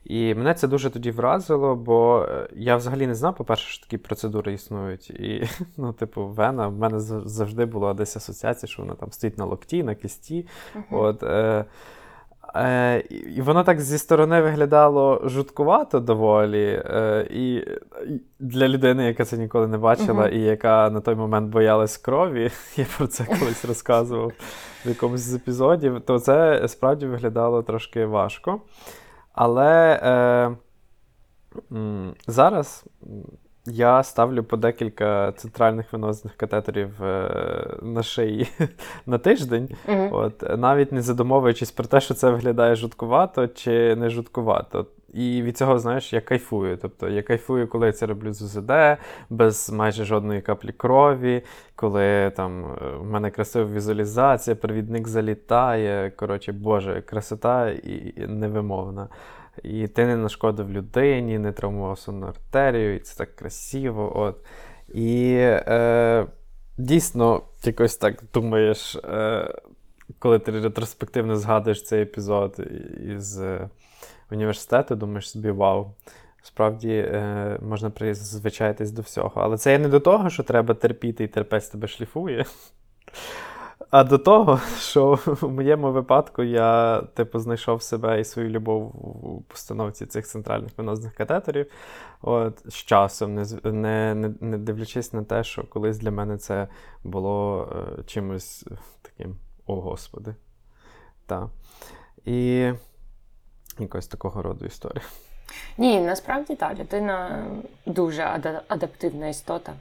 І 0.05 0.35
мене 0.35 0.55
це 0.55 0.69
дуже 0.69 0.91
тоді 0.91 1.11
вразило, 1.11 1.77
бо 1.77 2.27
е, 2.29 2.49
я 2.53 2.77
взагалі 2.77 3.07
не 3.07 3.15
знав, 3.15 3.37
по-перше, 3.37 3.69
що 3.69 3.85
такі 3.85 3.99
процедури 3.99 4.53
існують. 4.53 5.11
І, 5.11 5.49
ну, 5.77 5.93
типу, 5.93 6.27
вена 6.27 6.69
в 6.69 6.77
мене 6.77 7.01
завжди 7.01 7.65
була 7.65 7.95
десь 7.95 8.17
асоціація, 8.17 8.71
що 8.71 8.83
вона 8.83 8.95
там 8.95 9.13
стоїть 9.13 9.39
на 9.39 9.45
локті, 9.45 9.83
на 9.83 9.95
кисті. 9.95 10.47
Uh-huh. 10.75 10.99
От, 10.99 11.23
е, 11.23 11.65
Е, 12.57 12.99
І 13.37 13.43
воно 13.43 13.65
так 13.65 13.81
зі 13.81 13.99
сторони 13.99 14.43
виглядало 14.43 15.23
жуткувато 15.25 16.01
доволі. 16.01 16.83
Е, 16.87 17.27
І 17.31 17.65
для 18.39 18.69
людини, 18.69 19.05
яка 19.05 19.25
це 19.25 19.39
ніколи 19.39 19.67
не 19.69 19.79
бачила, 19.79 20.25
uh-huh. 20.25 20.31
і 20.31 20.41
яка 20.41 20.91
на 20.91 21.01
той 21.01 21.15
момент 21.15 21.51
боялась 21.51 21.97
крові, 21.97 22.51
я 22.77 22.87
про 22.97 23.07
це 23.07 23.25
колись 23.25 23.65
розказував 23.65 24.33
в 24.85 24.89
якомусь 24.89 25.21
з 25.21 25.35
епізодів, 25.35 26.01
то 26.01 26.19
це 26.19 26.69
справді 26.69 27.07
виглядало 27.07 27.63
трошки 27.63 28.07
важко. 28.07 28.61
Але 29.33 30.01
е, 30.03 30.57
зараз 32.27 32.85
я 33.67 34.03
ставлю 34.03 34.45
по 34.45 34.57
декілька 34.57 35.33
центральних 35.33 35.93
венозних 35.93 36.37
катетерів 36.37 37.05
е, 37.05 37.31
на 37.83 38.03
шиї 38.03 38.49
на 39.07 39.19
тиждень, 39.19 39.69
uh 39.89 40.09
от, 40.13 40.59
навіть 40.59 40.93
не 40.93 41.03
задумовуючись 41.03 41.71
про 41.71 41.85
те, 41.85 42.01
що 42.01 42.15
це 42.15 42.31
виглядає 42.31 42.75
жуткувато 42.75 43.49
чи 43.49 43.97
не 43.97 44.11
жуткувато. 44.11 44.87
І 45.13 45.43
від 45.43 45.59
цього, 45.59 45.79
знаєш, 45.79 46.13
я 46.13 46.21
кайфую. 46.21 46.77
Тобто 46.83 47.09
я 47.09 47.23
кайфую, 47.23 47.69
коли 47.69 47.87
я 47.87 47.93
це 47.93 48.07
роблю 48.07 48.33
з 48.33 48.43
УЗД, 48.43 48.73
без 49.31 49.71
майже 49.71 50.05
жодної 50.05 50.41
каплі 50.41 50.73
крові, 50.73 51.43
коли 51.77 52.31
там 52.31 52.65
е, 52.65 52.97
в 52.97 53.05
мене 53.05 53.31
красива 53.31 53.75
візуалізація, 53.75 54.57
провідник 54.57 55.09
залітає. 55.09 56.11
Коротше, 56.11 56.53
Боже, 56.53 57.01
красота 57.01 57.71
і 57.71 58.15
невимовна. 58.29 59.09
І 59.63 59.89
ти 59.89 60.07
не 60.07 60.17
нашкодив 60.17 60.71
людині, 60.71 61.39
не 61.39 61.53
травмував 61.53 61.99
сонну 61.99 62.27
артерію, 62.27 62.95
і 62.95 62.99
це 62.99 63.19
так 63.19 63.37
красиво. 63.37 64.19
От. 64.21 64.37
І 64.95 65.35
е, 65.39 66.27
дійсно, 66.79 67.43
якось 67.65 67.97
так 67.97 68.23
думаєш, 68.35 68.97
е, 68.97 69.55
коли 70.19 70.39
ти 70.39 70.53
ретроспективно 70.53 71.37
згадуєш 71.37 71.83
цей 71.83 72.03
епізод 72.03 72.61
із 73.17 73.41
е, 73.41 73.69
університету, 74.31 74.97
думаєш 74.97 75.31
собі, 75.31 75.51
вау. 75.51 75.95
Справді 76.43 76.91
е, 76.91 77.59
можна 77.63 77.91
призвичаїтись 77.91 78.91
до 78.91 79.03
всього. 79.03 79.33
Але 79.35 79.57
це 79.59 79.73
є 79.73 79.79
не 79.79 79.89
до 79.89 80.01
того, 80.01 80.31
що 80.31 80.43
треба 80.43 80.75
терпіти 80.75 81.25
і 81.25 81.29
терпець 81.29 81.69
тебе 81.69 81.89
шліфує. 81.89 82.45
А 83.93 84.05
до 84.05 84.19
того, 84.19 84.61
що 84.79 85.15
в 85.25 85.49
моєму 85.53 85.93
випадку 85.93 86.43
я 86.43 87.01
типу 87.01 87.39
знайшов 87.39 87.83
себе 87.83 88.21
і 88.21 88.25
свою 88.25 88.49
любов 88.49 88.83
у 89.07 89.43
постановці 89.49 90.07
цих 90.07 90.27
центральних 90.27 90.79
венозних 90.79 91.15
катетерів. 91.15 91.67
От, 92.23 92.63
з 92.73 92.75
часом, 92.75 93.35
не 93.35 93.45
не, 93.65 94.15
не, 94.41 94.59
дивлячись 94.59 95.13
на 95.13 95.25
те, 95.25 95.45
що 95.45 95.65
колись 95.65 95.99
для 95.99 96.11
мене 96.11 96.39
це 96.39 96.69
було 97.05 97.69
е, 97.99 98.03
чимось 98.05 98.67
таким, 99.03 99.37
о 99.67 99.81
Господи. 99.81 100.35
Так. 101.27 101.49
І 102.25 102.71
якось 103.79 104.07
такого 104.07 104.43
роду 104.43 104.65
історія. 104.65 105.05
Ні, 105.79 106.01
насправді 106.01 106.55
так, 106.55 106.79
людина 106.79 107.47
дуже 107.87 108.23
адаптивна 108.69 109.29
істота. 109.29 109.73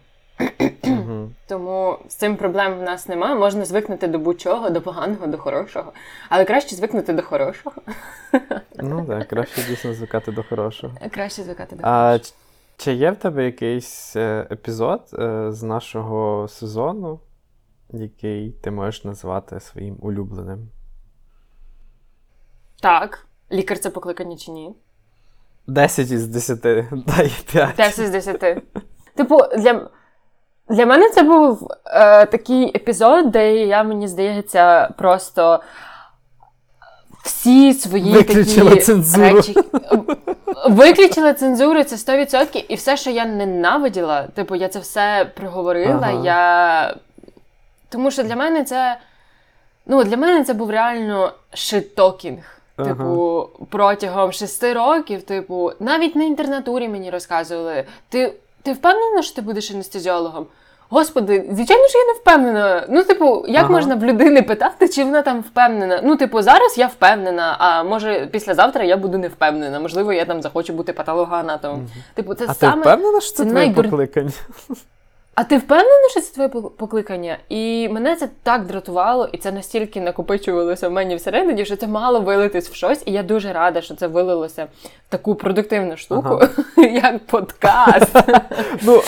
Тому 1.48 1.98
з 2.08 2.16
цим 2.16 2.38
проблем 2.38 2.80
в 2.80 2.82
нас 2.82 3.08
немає. 3.08 3.36
Можна 3.36 3.66
звикнути 3.66 4.08
до 4.08 4.20
будь-чого, 4.20 4.70
до 4.70 4.82
поганого, 4.82 5.28
до 5.28 5.38
хорошого. 5.38 5.94
Але 6.30 6.46
краще 6.46 6.76
звикнути 6.76 7.14
до 7.14 7.22
хорошого. 7.22 7.76
Ну 8.76 9.06
так, 9.06 9.28
краще 9.28 9.64
дійсно 9.70 9.94
звикати 9.94 10.32
до 10.32 10.44
хорошого. 10.44 10.94
Краще 11.12 11.44
звикати 11.44 11.76
до 11.76 11.84
хорошого. 11.84 12.16
А 12.16 12.20
чи 12.78 12.94
є 12.94 13.12
в 13.12 13.16
тебе 13.16 13.46
якийсь 13.46 14.16
е, 14.16 14.48
епізод 14.52 15.02
е, 15.20 15.52
з 15.52 15.64
нашого 15.64 16.48
сезону, 16.48 17.20
який 17.90 18.52
ти 18.52 18.72
можеш 18.72 19.04
назвати 19.04 19.60
своїм 19.60 19.98
улюбленим? 20.02 20.70
Так. 22.82 23.26
Лікар 23.52 23.80
це 23.80 23.90
покликання 23.90 24.38
чи 24.38 24.52
ні? 24.52 24.76
10 25.68 26.12
із 26.12 26.28
10. 26.28 26.60
Дай 26.92 27.32
5. 27.52 27.76
10 27.76 28.00
із 28.00 28.10
10. 28.10 28.64
Типу, 29.16 29.40
для. 29.58 29.90
Для 30.72 30.86
мене 30.86 31.10
це 31.10 31.24
був 31.24 31.68
е, 31.86 32.26
такий 32.26 32.72
епізод, 32.76 33.32
де 33.32 33.56
я, 33.56 33.84
мені 33.84 34.08
здається, 34.08 34.90
просто 34.98 35.60
всі 37.24 37.74
свої 37.74 38.14
Виключила 38.14 38.70
такі 38.70 38.82
цензуру. 38.82 39.24
речі. 39.24 39.56
Виключила 40.70 41.34
цензуру, 41.34 41.84
це 41.84 41.96
100%. 41.96 42.66
І 42.68 42.76
все, 42.76 42.98
що 42.98 43.10
я 43.10 43.26
ненавиділа, 43.26 44.24
типу, 44.24 44.56
я 44.56 44.68
це 44.68 44.80
все 44.80 45.32
проговорила. 45.36 46.00
Ага. 46.02 46.24
Я... 46.24 46.96
Тому 47.90 48.12
що 48.12 48.24
для 48.24 48.36
мене 48.36 48.64
це. 48.64 48.98
Ну, 49.86 50.04
для 50.04 50.18
мене 50.18 50.44
це 50.44 50.54
був 50.54 50.70
реально 50.70 51.34
шитокінг. 51.54 52.62
Ага. 52.78 52.90
Типу, 52.90 53.50
протягом 53.70 54.32
шести 54.32 54.74
років, 54.74 55.24
типу, 55.24 55.72
навіть 55.80 56.16
на 56.16 56.24
інтернатурі 56.24 56.90
мені 56.90 57.10
розказували. 57.10 57.84
Ти 58.10 58.34
ти 58.64 58.74
впевнена, 58.74 59.22
що 59.22 59.36
ти 59.36 59.42
будеш 59.42 59.72
анестезіологом? 59.72 60.48
Господи, 60.94 61.50
звичайно 61.52 61.88
ж 61.88 61.98
я 61.98 62.06
не 62.06 62.20
впевнена. 62.20 62.86
Ну, 62.90 63.04
типу, 63.04 63.46
як 63.48 63.64
ага. 63.64 63.74
можна 63.74 63.96
в 63.96 64.04
людини 64.04 64.42
питати, 64.42 64.90
чи 64.90 65.04
вона 65.04 65.22
там 65.22 65.42
впевнена? 65.42 66.02
Ну, 66.04 66.16
типу, 66.16 66.42
зараз 66.42 66.78
я 66.78 66.88
впевнена, 66.88 67.56
а 67.60 67.84
може 67.84 68.28
післязавтра 68.32 68.84
я 68.84 68.98
буду 68.98 69.18
не 69.18 69.28
впевнена. 69.28 69.80
Можливо, 69.80 70.14
я 70.14 70.26
там 70.26 70.42
захочу 70.42 70.74
бути 70.74 70.94
патологоанатомом. 70.94 71.80
Угу. 71.80 71.90
Типу, 72.14 72.34
це 72.34 72.46
а 72.48 72.54
саме... 72.54 72.74
ти 72.74 72.80
впевнена, 72.80 73.22
що 73.22 73.32
це, 73.32 73.38
це 73.38 73.44
твоє 73.44 73.66
найбур... 73.66 73.86
покликання? 73.86 74.32
А 75.36 75.44
ти 75.44 75.58
впевнена, 75.58 76.10
що 76.12 76.22
це 76.22 76.34
твоє 76.34 76.50
покликання? 76.78 77.38
І 77.50 77.90
мене 77.90 78.16
це 78.16 78.30
так 78.44 78.66
дратувало, 78.66 79.30
і 79.32 79.38
це 79.38 79.52
настільки 79.52 80.02
накопичувалося 80.02 80.90
в 80.90 80.92
мені 80.92 81.16
всередині, 81.16 81.66
що 81.66 81.76
це 81.76 81.88
мало 81.88 82.20
вилитись 82.22 82.70
в 82.70 82.74
щось. 82.74 83.04
І 83.06 83.12
я 83.12 83.24
дуже 83.24 83.54
рада, 83.54 83.82
що 83.82 83.96
це 83.96 84.08
вилилося 84.08 84.68
в 85.08 85.12
таку 85.12 85.36
продуктивну 85.36 85.98
штуку, 85.98 86.40
ага. 86.42 86.88
як 86.88 87.26
подкаст. 87.26 88.24
Ну, 88.84 89.02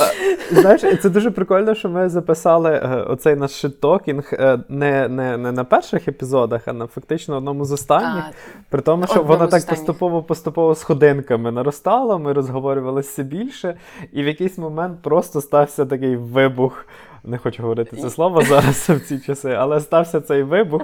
знаєш, 0.51 0.81
це 1.01 1.09
дуже 1.09 1.31
прикольно, 1.31 1.75
що 1.75 1.89
ми 1.89 2.09
записали 2.09 2.71
е, 2.71 2.87
оцей 3.09 3.35
наш 3.35 3.51
шиттокінг 3.51 4.29
е, 4.33 4.59
не 4.69 5.07
не, 5.07 5.37
не 5.37 5.51
на 5.51 5.63
перших 5.63 6.07
епізодах, 6.07 6.67
а 6.67 6.73
на 6.73 6.87
фактично 6.87 7.37
одному 7.37 7.65
з 7.65 7.71
останніх. 7.71 8.23
При 8.69 8.81
тому, 8.81 9.07
що 9.07 9.23
воно 9.23 9.47
так 9.47 9.65
поступово-поступово 9.65 10.75
сходинками 10.75 11.51
наростало, 11.51 12.19
ми 12.19 12.33
розговорювалися 12.33 13.23
більше, 13.23 13.77
і 14.11 14.23
в 14.23 14.27
якийсь 14.27 14.57
момент 14.57 15.01
просто 15.01 15.41
стався 15.41 15.85
такий 15.85 16.12
цей 16.13 16.17
вибух. 16.17 16.85
Не 17.23 17.37
хочу 17.37 17.63
говорити 17.63 17.97
це 17.97 18.09
слово 18.09 18.41
зараз 18.41 18.89
в 18.89 18.99
ці 18.99 19.19
часи, 19.19 19.51
але 19.51 19.79
стався 19.79 20.21
цей 20.21 20.43
вибух, 20.43 20.81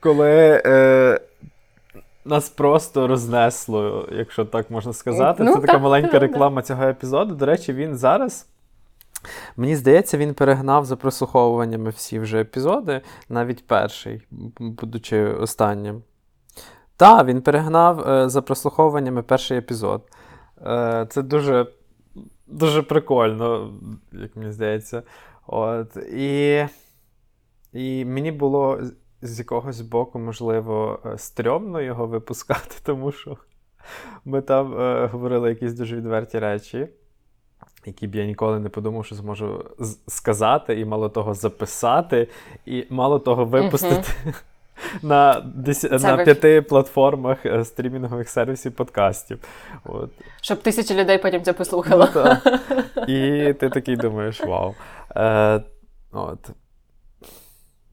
коли 0.00 0.62
е, 0.66 1.20
нас 2.24 2.48
просто 2.48 3.06
рознесло, 3.06 4.08
якщо 4.12 4.44
так 4.44 4.70
можна 4.70 4.92
сказати. 4.92 5.42
Ну, 5.44 5.54
це 5.54 5.60
така 5.60 5.78
маленька 5.78 6.18
реклама 6.18 6.62
цього 6.62 6.84
епізоду. 6.84 7.34
До 7.34 7.46
речі, 7.46 7.72
він 7.72 7.96
зараз. 7.96 8.46
Мені 9.56 9.76
здається, 9.76 10.18
він 10.18 10.34
перегнав 10.34 10.84
за 10.84 10.96
прослуховуваннями 10.96 11.90
всі 11.90 12.18
вже 12.18 12.40
епізоди, 12.40 13.00
навіть 13.28 13.66
перший, 13.66 14.22
будучи 14.58 15.24
останнім. 15.24 16.02
Так, 16.96 17.26
він 17.26 17.42
перегнав 17.42 18.08
е, 18.08 18.28
за 18.28 18.42
прослуховуваннями 18.42 19.22
перший 19.22 19.58
епізод. 19.58 20.02
Е, 20.66 21.06
Це 21.10 21.22
дуже 21.22 21.66
дуже 22.50 22.82
прикольно, 22.82 23.74
як 24.12 24.36
мені 24.36 24.52
здається. 24.52 25.02
От, 25.46 25.96
І 25.96 26.66
і 27.72 28.04
мені 28.04 28.32
було 28.32 28.80
з 29.22 29.38
якогось 29.38 29.80
боку, 29.80 30.18
можливо, 30.18 31.00
е, 31.06 31.18
стрьомно 31.18 31.80
його 31.80 32.06
випускати, 32.06 32.74
тому 32.82 33.12
що 33.12 33.36
ми 34.24 34.40
там 34.40 34.80
е, 34.80 35.06
говорили 35.06 35.48
якісь 35.48 35.72
дуже 35.72 35.96
відверті 35.96 36.38
речі, 36.38 36.88
які 37.86 38.06
б 38.06 38.14
я 38.14 38.26
ніколи 38.26 38.60
не 38.60 38.68
подумав, 38.68 39.06
що 39.06 39.14
зможу 39.14 39.64
сказати, 40.08 40.80
і 40.80 40.84
мало 40.84 41.08
того 41.08 41.34
записати, 41.34 42.28
і 42.66 42.86
мало 42.90 43.18
того 43.18 43.44
випустити. 43.44 44.12
Uh-huh 44.26 44.42
на 45.02 45.44
на 45.82 46.16
п'яти 46.16 46.62
платформах 46.62 47.46
е, 47.46 47.64
стрімінгових 47.64 48.28
сервісів 48.28 48.72
подкастів. 48.72 49.38
От. 49.84 50.10
Щоб 50.40 50.62
тисячі 50.62 50.94
людей 50.94 51.18
потім 51.18 51.42
це 51.42 51.52
послухало. 51.52 52.08
Ну, 52.14 53.04
І 53.08 53.52
ти 53.52 53.70
такий 53.70 53.96
думаєш: 53.96 54.44
вау. 54.44 54.74
Е, 55.16 55.62
от. 56.12 56.50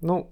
Ну, 0.02 0.26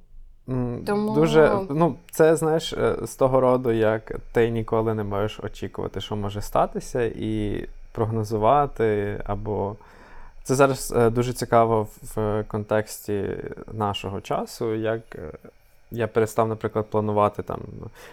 Тому... 0.86 1.16
Дуже, 1.16 1.60
ну, 1.70 1.96
Це, 2.12 2.36
знаєш, 2.36 2.74
е, 2.74 2.96
з 3.04 3.16
того 3.16 3.40
роду, 3.40 3.72
як 3.72 4.12
ти 4.34 4.50
ніколи 4.50 4.94
не 4.94 5.04
можеш 5.04 5.40
очікувати, 5.40 6.02
що 6.02 6.16
може 6.16 6.42
статися, 6.42 7.04
і 7.04 7.66
прогнозувати 7.92 9.22
або 9.26 9.76
Це 10.44 10.56
зараз 10.56 10.94
е, 10.98 11.10
дуже 11.10 11.34
цікаво 11.34 11.88
в 12.16 12.44
контексті 12.48 13.30
нашого 13.74 14.22
часу, 14.22 14.76
як 14.76 15.02
я 15.96 16.08
перестав, 16.08 16.48
наприклад, 16.48 16.86
планувати 16.90 17.44
там, 17.44 17.60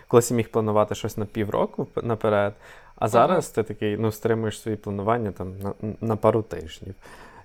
колись 0.08 0.30
я 0.30 0.36
міг 0.36 0.48
планувати 0.48 0.94
щось 0.94 1.16
на 1.16 1.26
півроку 1.26 1.86
наперед, 2.02 2.54
а 2.96 3.08
зараз 3.08 3.52
ага. 3.54 3.54
ти 3.54 3.74
такий 3.74 3.96
ну, 3.96 4.12
стримуєш 4.12 4.60
свої 4.60 4.76
планування 4.76 5.32
там 5.32 5.54
на 5.60 5.74
на 6.00 6.16
пару 6.16 6.42
тижнів. 6.42 6.94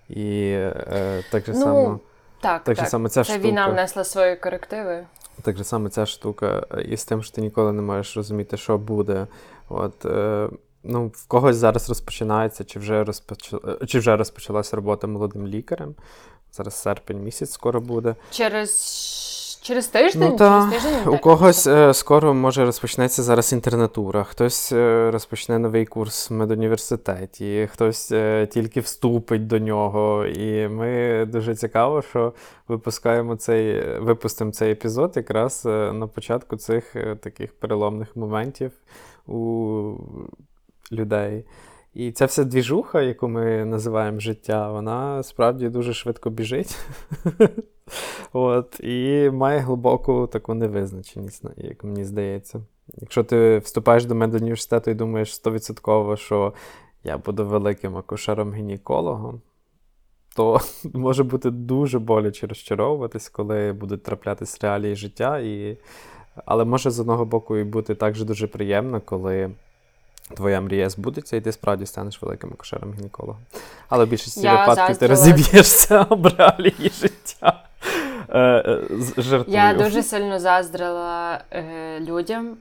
І 0.10 0.50
е, 0.52 1.24
так 1.32 1.46
же 1.46 1.54
ну, 1.54 1.64
само. 1.64 2.00
Так, 2.42 2.64
так. 2.64 2.78
Же 2.78 2.86
само 2.86 3.10
ця 3.10 3.24
Це 3.24 3.34
штука, 3.34 3.48
війна 3.48 3.68
внесла 3.68 4.04
свої 4.04 4.36
корективи. 4.36 5.06
Так 5.42 5.58
же 5.58 5.64
само 5.64 5.90
ця 5.90 6.06
штука, 6.06 6.68
і 6.86 6.98
з 6.98 7.06
тим, 7.06 7.24
що 7.24 7.36
ти 7.36 7.42
ніколи 7.42 7.72
не 7.72 7.82
можеш 7.82 8.18
розуміти, 8.18 8.58
що 8.58 8.78
буде. 8.78 9.28
От, 9.70 10.06
е, 10.06 10.50
ну, 10.84 11.08
В 11.08 11.28
когось 11.28 11.56
зараз 11.56 11.90
розпочинається, 11.90 12.64
чи 12.64 12.80
вже 12.80 13.04
розпоч... 13.04 13.54
чи 13.88 14.00
вже 14.00 14.18
розпочалася 14.18 14.76
робота 14.76 15.08
молодим 15.08 15.48
лікарем. 15.48 15.96
Зараз 16.52 16.74
серпень 16.74 17.24
місяць 17.24 17.52
скоро 17.52 17.82
буде. 17.82 18.16
Через 18.32 18.72
Через 19.68 19.88
тиждень? 19.88 20.30
Ну, 20.30 20.38
та, 20.38 20.70
Через 20.72 20.84
тиждень 20.84 21.14
У 21.14 21.18
когось 21.18 21.68
е, 21.68 21.94
скоро 21.94 22.34
може 22.34 22.66
розпочнеться 22.66 23.24
зараз 23.24 23.54
інтернатура, 23.54 24.24
хтось 24.24 24.72
е, 24.72 25.12
розпочне 25.12 25.60
новий 25.60 25.86
курс 25.86 26.30
в 26.30 26.34
медуніверситеті, 26.34 27.70
хтось 27.74 28.12
е, 28.12 28.48
тільки 28.52 28.80
вступить 28.80 29.48
до 29.48 29.60
нього. 29.60 30.26
І 30.26 30.68
ми 30.68 31.26
дуже 31.26 31.56
цікаво, 31.56 32.02
що 32.02 32.34
випускаємо 32.68 33.36
цей, 33.36 33.84
випустимо 34.00 34.52
цей 34.52 34.72
епізод 34.72 35.14
якраз 35.16 35.64
е, 35.66 35.92
на 35.94 36.08
початку 36.08 36.58
цих 36.58 36.96
е, 36.96 37.16
таких 37.16 37.54
переломних 37.54 38.16
моментів 38.16 38.72
у 39.28 39.94
людей. 40.92 41.46
І 41.98 42.12
ця 42.12 42.26
вся 42.26 42.44
двіжуха, 42.44 43.02
яку 43.02 43.28
ми 43.28 43.66
називаємо 43.66 44.20
життя, 44.20 44.72
вона 44.72 45.24
справді 45.24 45.70
дуже 45.70 45.94
швидко 45.94 46.30
біжить. 46.30 46.78
От, 48.34 48.80
І 48.80 49.30
має 49.34 49.60
глибоку 49.60 50.28
таку 50.28 50.54
невизначеність, 50.54 51.44
як 51.58 51.84
мені 51.84 52.06
здається. 52.06 52.62
Якщо 52.98 53.24
ти 53.24 53.58
вступаєш 53.58 54.06
до 54.06 54.16
медуніверситету 54.16 54.92
і 54.92 54.94
думаєш 54.94 55.42
100%, 55.46 56.18
що 56.18 56.54
я 57.04 57.18
буду 57.18 57.46
великим 57.46 57.98
акушером-гінекологом, 57.98 59.40
то 60.36 60.60
може 60.94 61.24
бути 61.24 61.50
дуже 61.50 62.00
боляче 62.00 62.48
розчаровуватись, 62.48 63.30
коли 63.30 63.74
будуть 63.74 64.04
траплятись 64.04 64.62
реалії 64.64 64.96
життя. 64.96 65.40
І... 65.40 65.78
Але 66.46 66.66
може 66.66 66.92
з 66.92 67.00
одного 67.00 67.26
боку 67.26 67.58
і 67.58 67.64
бути 67.64 67.96
також 67.96 68.24
дуже 68.24 68.48
приємно, 68.48 69.02
коли 69.02 69.52
твоя 70.36 70.62
мрія 70.62 70.90
збудеться, 70.90 71.38
і 71.38 71.42
ти 71.42 71.52
справді 71.52 71.86
станеш 71.86 72.22
великим 72.22 72.50
акушером 72.54 72.94
гінекологом. 72.94 73.42
Але 73.90 74.06
в 74.06 74.08
більшості 74.08 74.50
випадків 74.50 74.98
ти 74.98 75.08
розіб'єшся 75.08 76.02
об 76.10 76.28
реалії 76.28 76.92
життя. 77.02 77.64
Е, 78.30 78.40
е, 78.40 78.82
жартую. 79.18 79.58
Я 79.58 79.74
дуже 79.74 80.04
сильно 80.04 80.40
заздрила 80.40 81.42
е, 81.52 82.00
людям. 82.00 82.58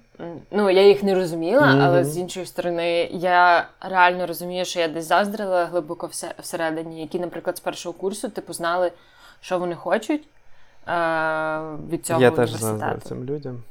Ну, 0.50 0.70
я 0.70 0.88
їх 0.88 1.02
не 1.02 1.14
розуміла, 1.14 1.62
mm-hmm. 1.62 1.82
але 1.82 2.04
з 2.04 2.18
іншої 2.18 2.46
сторони, 2.46 3.08
я 3.12 3.68
реально 3.80 4.26
розумію, 4.26 4.64
що 4.64 4.80
я 4.80 4.88
десь 4.88 5.06
заздрила 5.06 5.64
глибоко 5.64 6.10
всередині, 6.38 7.00
які, 7.00 7.20
наприклад, 7.20 7.56
з 7.56 7.60
першого 7.60 7.92
курсу 7.92 8.28
типу 8.28 8.52
знали, 8.52 8.92
що 9.40 9.58
вони 9.58 9.74
хочуть 9.74 10.22
е, 10.88 11.60
від 11.90 12.06
цього 12.06 12.20
я 12.20 12.30
університету. 12.30 12.32
Я 12.32 12.36
теж 12.36 12.50
заздрив 12.50 13.02
цим 13.02 13.24
людям. 13.24 13.62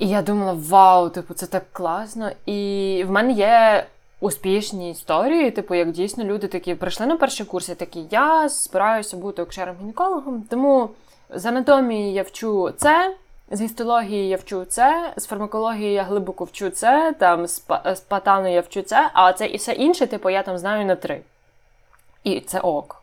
І 0.00 0.08
я 0.08 0.22
думала, 0.22 0.52
вау, 0.52 1.08
типу, 1.08 1.34
це 1.34 1.46
так 1.46 1.62
класно. 1.72 2.30
І 2.46 3.04
в 3.06 3.10
мене 3.10 3.32
є 3.32 3.86
успішні 4.20 4.90
історії, 4.90 5.50
типу, 5.50 5.74
як 5.74 5.92
дійсно 5.92 6.24
люди 6.24 6.46
такі 6.46 6.74
прийшли 6.74 7.06
на 7.06 7.16
перший 7.16 7.46
курс 7.46 7.68
і 7.68 7.74
такі, 7.74 8.04
я 8.10 8.48
збираюся 8.48 9.16
бути 9.16 9.42
акушером-гінекологом, 9.42 10.40
тому 10.50 10.90
з 11.30 11.46
анатомії 11.46 12.12
я 12.12 12.22
вчу 12.22 12.70
це, 12.70 13.16
з 13.50 13.60
гістології 13.60 14.28
я 14.28 14.36
вчу 14.36 14.64
це, 14.64 15.12
з 15.16 15.26
фармакології 15.26 15.92
я 15.92 16.02
глибоко 16.02 16.44
вчу 16.44 16.70
це, 16.70 17.14
там 17.18 17.46
з, 17.46 17.62
з 17.94 18.00
патану 18.00 18.52
я 18.52 18.60
вчу 18.60 18.82
це, 18.82 19.10
а 19.12 19.32
це 19.32 19.46
і 19.46 19.56
все 19.56 19.72
інше, 19.72 20.06
типу, 20.06 20.30
я 20.30 20.42
там 20.42 20.58
знаю 20.58 20.86
на 20.86 20.94
три. 20.94 21.20
І 22.24 22.40
це 22.40 22.60
ок. 22.60 23.02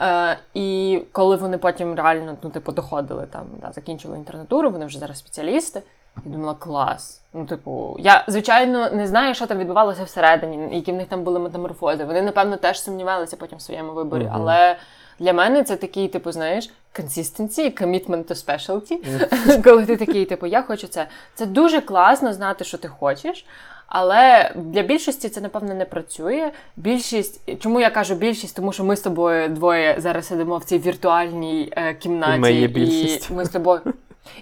Е, 0.00 0.38
І 0.54 1.00
коли 1.12 1.36
вони 1.36 1.58
потім 1.58 1.94
реально 1.94 2.36
ну, 2.42 2.50
типу, 2.50 2.72
доходили, 2.72 3.26
там, 3.26 3.46
да, 3.60 3.72
закінчили 3.72 4.16
інтернатуру, 4.16 4.70
вони 4.70 4.86
вже 4.86 4.98
зараз 4.98 5.18
спеціалісти. 5.18 5.82
І 6.26 6.28
думала, 6.28 6.54
клас. 6.54 7.22
Ну, 7.34 7.46
типу, 7.46 7.96
я, 7.98 8.24
звичайно, 8.28 8.90
не 8.90 9.06
знаю, 9.06 9.34
що 9.34 9.46
там 9.46 9.58
відбувалося 9.58 10.04
всередині, 10.04 10.76
які 10.76 10.92
в 10.92 10.94
них 10.94 11.06
там 11.06 11.22
були 11.22 11.38
метаморфози. 11.38 12.04
Вони, 12.04 12.22
напевно, 12.22 12.56
теж 12.56 12.82
сумнівалися 12.82 13.36
потім 13.36 13.58
в 13.58 13.62
своєму 13.62 13.92
виборі. 13.92 14.22
Uh-huh. 14.22 14.32
Але 14.34 14.76
для 15.18 15.32
мене 15.32 15.64
це 15.64 15.76
такий, 15.76 16.08
типу, 16.08 16.32
знаєш, 16.32 16.70
consistency, 16.94 17.82
commitment 17.82 18.24
to 18.24 18.46
specialty. 18.46 18.92
Uh-huh. 18.92 19.62
Коли 19.64 19.86
ти 19.86 19.96
такий, 19.96 20.24
типу, 20.24 20.46
я 20.46 20.62
хочу 20.62 20.86
це. 20.86 21.06
Це 21.34 21.46
дуже 21.46 21.80
класно 21.80 22.32
знати, 22.32 22.64
що 22.64 22.78
ти 22.78 22.88
хочеш. 22.88 23.46
Але 23.86 24.52
для 24.56 24.82
більшості 24.82 25.28
це, 25.28 25.40
напевно, 25.40 25.74
не 25.74 25.84
працює. 25.84 26.50
Більшість, 26.76 27.60
чому 27.60 27.80
я 27.80 27.90
кажу 27.90 28.14
більшість, 28.14 28.56
тому 28.56 28.72
що 28.72 28.84
ми 28.84 28.96
з 28.96 29.00
тобою 29.00 29.48
двоє 29.48 29.96
зараз 29.98 30.26
сидимо 30.26 30.58
в 30.58 30.64
цій 30.64 30.78
віртуальній 30.78 31.72
е, 31.76 31.94
кімнаті, 31.94 32.36
і 32.36 32.40
ми, 32.40 32.52
є 32.52 32.66
більшість. 32.66 33.30
і 33.30 33.32
ми 33.32 33.44
з 33.44 33.48
тобою. 33.48 33.80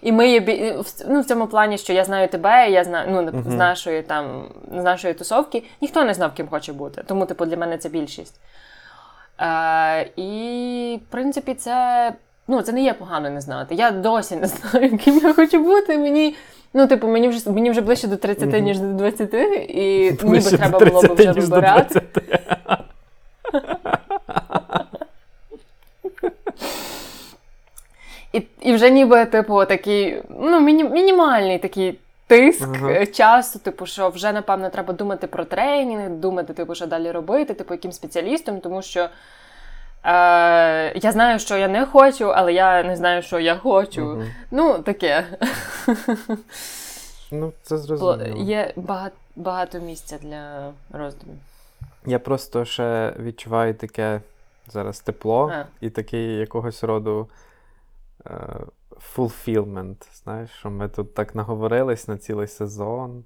І 0.02 0.12
ми 0.12 0.28
є 0.28 0.74
ну, 1.08 1.20
в 1.20 1.24
цьому 1.24 1.46
плані, 1.46 1.78
що 1.78 1.92
я 1.92 2.04
знаю 2.04 2.28
тебе, 2.28 2.70
я 2.70 2.84
знаю 2.84 3.08
ну, 3.10 3.22
uh-huh. 3.22 3.50
з 3.50 3.54
нашої 3.54 4.02
там, 4.02 4.44
з 4.72 4.82
нашої 4.82 5.14
тусовки, 5.14 5.62
ніхто 5.80 6.04
не 6.04 6.14
знав, 6.14 6.34
ким 6.34 6.48
хоче 6.48 6.72
бути. 6.72 7.02
Тому, 7.06 7.26
типу, 7.26 7.46
для 7.46 7.56
мене 7.56 7.78
це 7.78 7.88
більшість. 7.88 8.40
Е, 9.40 10.10
І, 10.16 11.00
в 11.08 11.12
принципі, 11.12 11.54
це 11.54 12.12
ну, 12.48 12.62
це 12.62 12.72
не 12.72 12.82
є 12.82 12.92
погано 12.92 13.30
не 13.30 13.40
знати. 13.40 13.74
Я 13.74 13.90
досі 13.90 14.36
не 14.36 14.46
знаю, 14.46 14.98
ким 14.98 15.18
я 15.18 15.34
хочу 15.34 15.64
бути. 15.64 15.98
Мені 15.98 16.36
ну, 16.74 16.86
типу, 16.86 17.08
мені 17.08 17.28
вже 17.28 17.50
мені 17.50 17.70
вже 17.70 17.80
ближче 17.80 18.08
до 18.08 18.16
30, 18.16 18.48
uh-huh. 18.48 18.60
ніж 18.60 18.78
до 18.78 18.92
20, 18.92 19.34
і 19.68 20.16
ближче 20.22 20.50
ніби 20.50 20.58
треба 20.58 20.78
було 20.78 21.02
б 21.02 21.12
вже 21.14 21.32
вибирати. 21.32 22.02
І 28.32 28.42
і 28.60 28.72
вже 28.72 28.90
ніби, 28.90 29.24
типу, 29.24 29.64
такий 29.64 30.22
ну, 30.28 30.60
міні, 30.60 30.84
мінімальний 30.84 31.58
такий 31.58 31.98
тиск 32.26 32.68
uh-huh. 32.68 33.12
часу, 33.12 33.58
типу, 33.58 33.86
що 33.86 34.08
вже, 34.08 34.32
напевно, 34.32 34.70
треба 34.70 34.92
думати 34.94 35.26
про 35.26 35.44
тренінг, 35.44 36.10
думати, 36.10 36.52
типу, 36.52 36.74
що 36.74 36.86
далі 36.86 37.10
робити, 37.10 37.54
типу, 37.54 37.74
яким 37.74 37.92
спеціалістом, 37.92 38.60
тому 38.60 38.82
що 38.82 39.00
е, 39.00 39.08
я 40.98 41.12
знаю, 41.12 41.38
що 41.38 41.56
я 41.56 41.68
не 41.68 41.86
хочу, 41.86 42.32
але 42.32 42.52
я 42.52 42.82
не 42.82 42.96
знаю, 42.96 43.22
що 43.22 43.40
я 43.40 43.56
хочу. 43.56 44.00
Uh-huh. 44.00 44.30
Ну, 44.50 44.78
таке. 44.78 45.24
Ну, 47.32 47.52
це 47.62 47.78
зрозуміло. 47.78 48.42
Є 48.42 48.72
багато, 48.76 49.16
багато 49.36 49.78
місця 49.78 50.18
для 50.22 50.70
роздумів. 50.92 51.38
Я 52.06 52.18
просто 52.18 52.64
ще 52.64 53.12
відчуваю 53.18 53.74
таке 53.74 54.20
зараз 54.68 55.00
тепло 55.00 55.52
а. 55.54 55.64
і 55.80 55.90
такий 55.90 56.36
якогось 56.36 56.84
роду. 56.84 57.28
Fulfillment, 59.16 60.22
знаєш, 60.22 60.50
що 60.50 60.70
ми 60.70 60.88
тут 60.88 61.14
так 61.14 61.34
наговорились 61.34 62.08
на 62.08 62.18
цілий 62.18 62.46
сезон, 62.46 63.24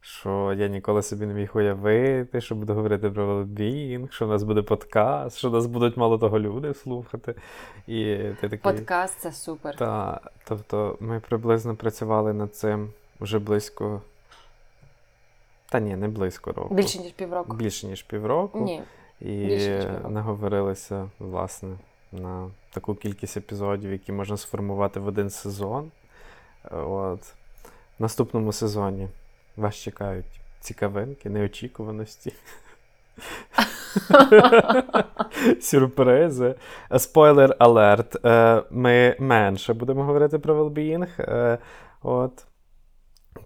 що 0.00 0.52
я 0.56 0.68
ніколи 0.68 1.02
собі 1.02 1.26
не 1.26 1.34
міг 1.34 1.50
уявити, 1.54 2.40
що 2.40 2.54
буду 2.54 2.74
говорити 2.74 3.10
про 3.10 3.26
велбінг, 3.26 4.12
що 4.12 4.26
в 4.26 4.28
нас 4.28 4.42
буде 4.42 4.62
подкаст, 4.62 5.38
що 5.38 5.50
нас 5.50 5.66
будуть 5.66 5.96
мало 5.96 6.18
того 6.18 6.38
люди 6.38 6.74
слухати. 6.74 7.34
І 7.86 8.16
ти 8.40 8.48
такий... 8.48 8.58
Подкаст 8.58 9.20
це 9.20 9.32
супер. 9.32 9.76
Та, 9.76 10.20
Тобто 10.44 10.96
ми 11.00 11.20
приблизно 11.20 11.76
працювали 11.76 12.32
над 12.32 12.54
цим 12.54 12.92
вже 13.20 13.38
близько. 13.38 14.02
Та 15.70 15.80
ні, 15.80 15.96
не 15.96 16.08
близько 16.08 16.52
року. 16.52 16.74
Більше, 16.74 16.98
ніж 16.98 17.12
півроку. 17.12 17.56
Більше, 17.56 17.86
ніж 17.86 18.02
півроку. 18.02 18.60
Ні. 18.60 18.82
І 19.20 19.24
Більше, 19.24 19.74
ніж 19.76 19.84
півроку. 19.84 20.10
наговорилися, 20.10 21.10
власне, 21.18 21.76
на 22.12 22.50
таку 22.70 22.94
кількість 22.94 23.36
епізодів, 23.36 23.92
які 23.92 24.12
можна 24.12 24.36
сформувати 24.36 25.00
в 25.00 25.06
один 25.06 25.30
сезон. 25.30 25.90
От. 26.70 27.20
В 27.98 28.02
наступному 28.02 28.52
сезоні 28.52 29.08
вас 29.56 29.76
чекають 29.76 30.40
цікавинки, 30.60 31.30
неочікуваності. 31.30 32.32
Сюрпризи. 35.60 36.54
Спойлер 36.98 37.56
алерт. 37.58 38.24
Е, 38.24 38.62
ми 38.70 39.16
менше 39.18 39.74
будемо 39.74 40.04
говорити 40.04 40.38
про 40.38 40.54
велбіїнг. 40.54 41.08
Е, 41.18 41.58
от. 42.02 42.46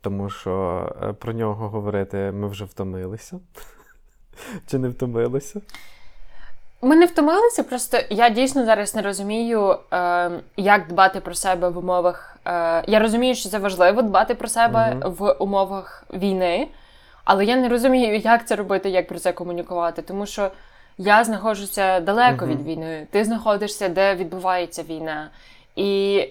Тому 0.00 0.30
що 0.30 0.92
е, 1.02 1.12
про 1.12 1.32
нього 1.32 1.68
говорити 1.68 2.32
ми 2.32 2.48
вже 2.48 2.64
втомилися. 2.64 3.40
Чи 4.66 4.78
не 4.78 4.88
втомилися? 4.88 5.60
Ми 6.84 6.96
не 6.96 7.06
втомилися, 7.06 7.62
просто 7.62 7.98
я 8.10 8.28
дійсно 8.28 8.64
зараз 8.64 8.94
не 8.94 9.02
розумію, 9.02 9.78
е, 9.92 10.30
як 10.56 10.88
дбати 10.88 11.20
про 11.20 11.34
себе 11.34 11.68
в 11.68 11.78
умовах. 11.78 12.36
Е, 12.46 12.84
я 12.86 12.98
розумію, 12.98 13.34
що 13.34 13.48
це 13.48 13.58
важливо 13.58 14.02
дбати 14.02 14.34
про 14.34 14.48
себе 14.48 14.78
mm-hmm. 14.78 15.10
в 15.10 15.32
умовах 15.32 16.04
війни, 16.14 16.68
але 17.24 17.44
я 17.44 17.56
не 17.56 17.68
розумію, 17.68 18.16
як 18.16 18.46
це 18.46 18.56
робити, 18.56 18.90
як 18.90 19.08
про 19.08 19.18
це 19.18 19.32
комунікувати. 19.32 20.02
Тому 20.02 20.26
що 20.26 20.50
я 20.98 21.24
знаходжуся 21.24 22.00
далеко 22.00 22.44
uh-huh. 22.44 22.48
від 22.48 22.66
війни, 22.66 23.06
ти 23.10 23.24
знаходишся, 23.24 23.88
де 23.88 24.14
відбувається 24.14 24.82
війна. 24.82 25.30
І 25.76 26.24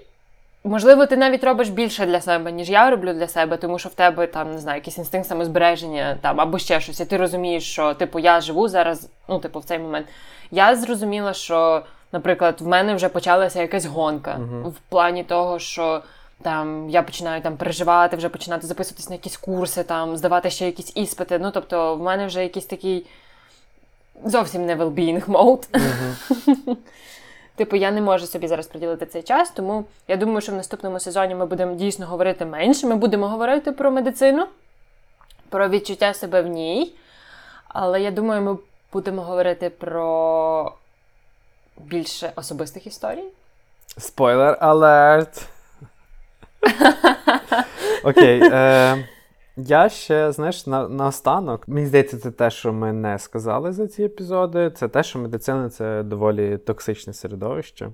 можливо, 0.63 1.05
ти 1.05 1.17
навіть 1.17 1.43
робиш 1.43 1.69
більше 1.69 2.05
для 2.05 2.21
себе, 2.21 2.51
ніж 2.51 2.69
я 2.69 2.89
роблю 2.89 3.13
для 3.13 3.27
себе, 3.27 3.57
тому 3.57 3.79
що 3.79 3.89
в 3.89 3.93
тебе 3.93 4.27
там 4.27 4.51
не 4.51 4.59
знаю, 4.59 4.77
якийсь 4.77 4.97
інстинкт 4.97 5.27
самозбереження 5.27 6.17
там 6.21 6.41
або 6.41 6.59
ще 6.59 6.79
щось. 6.79 6.99
І 6.99 7.05
ти 7.05 7.17
розумієш, 7.17 7.71
що 7.71 7.93
типу 7.93 8.19
я 8.19 8.41
живу 8.41 8.67
зараз, 8.67 9.09
ну, 9.27 9.39
типу, 9.39 9.59
в 9.59 9.63
цей 9.63 9.79
момент. 9.79 10.07
Я 10.53 10.75
зрозуміла, 10.75 11.33
що, 11.33 11.83
наприклад, 12.11 12.61
в 12.61 12.67
мене 12.67 12.95
вже 12.95 13.09
почалася 13.09 13.61
якась 13.61 13.85
гонка 13.85 14.31
uh-huh. 14.39 14.69
в 14.69 14.75
плані 14.89 15.23
того, 15.23 15.59
що. 15.59 16.01
Там 16.41 16.89
я 16.89 17.03
починаю 17.03 17.41
там 17.41 17.57
переживати, 17.57 18.17
вже 18.17 18.29
починати 18.29 18.67
записуватись 18.67 19.09
на 19.09 19.15
якісь 19.15 19.37
курси, 19.37 19.83
там 19.83 20.17
здавати 20.17 20.49
ще 20.49 20.65
якісь 20.65 20.91
іспити. 20.95 21.39
Ну 21.39 21.51
тобто, 21.51 21.95
в 21.95 22.01
мене 22.01 22.27
вже 22.27 22.43
якийсь 22.43 22.65
такий 22.65 23.05
зовсім 24.25 24.65
не 24.65 24.75
well-being 24.75 25.25
mode. 25.25 25.67
Uh-huh. 25.71 26.75
Типу, 27.55 27.75
я 27.75 27.91
не 27.91 28.01
можу 28.01 28.25
собі 28.25 28.47
зараз 28.47 28.67
приділити 28.67 29.05
цей 29.05 29.23
час, 29.23 29.51
тому 29.51 29.85
я 30.07 30.17
думаю, 30.17 30.41
що 30.41 30.51
в 30.51 30.55
наступному 30.55 30.99
сезоні 30.99 31.35
ми 31.35 31.45
будемо 31.45 31.75
дійсно 31.75 32.05
говорити 32.05 32.45
менше. 32.45 32.87
Ми 32.87 32.95
будемо 32.95 33.27
говорити 33.27 33.71
про 33.71 33.91
медицину, 33.91 34.45
про 35.49 35.69
відчуття 35.69 36.13
себе 36.13 36.41
в 36.41 36.47
ній. 36.47 36.93
Але 37.67 38.01
я 38.01 38.11
думаю, 38.11 38.41
ми 38.41 38.57
будемо 38.93 39.21
говорити 39.21 39.69
про 39.69 40.73
більше 41.77 42.31
особистих 42.35 42.87
історій. 42.87 43.23
Спойлер 43.97 44.57
алерт! 44.59 45.49
Окей. 48.03 48.41
Е, 48.43 49.07
Я 49.57 49.89
ще, 49.89 50.31
знаєш, 50.31 50.67
на, 50.67 50.87
наостанок, 50.87 51.67
мені 51.67 51.87
здається, 51.87 52.17
це 52.17 52.31
те, 52.31 52.49
що 52.49 52.73
ми 52.73 52.93
не 52.93 53.19
сказали 53.19 53.71
за 53.71 53.87
ці 53.87 54.03
епізоди. 54.03 54.71
Це 54.75 54.87
те, 54.87 55.03
що 55.03 55.19
медицина 55.19 55.69
це 55.69 56.03
доволі 56.03 56.57
токсичне 56.57 57.13
середовище. 57.13 57.89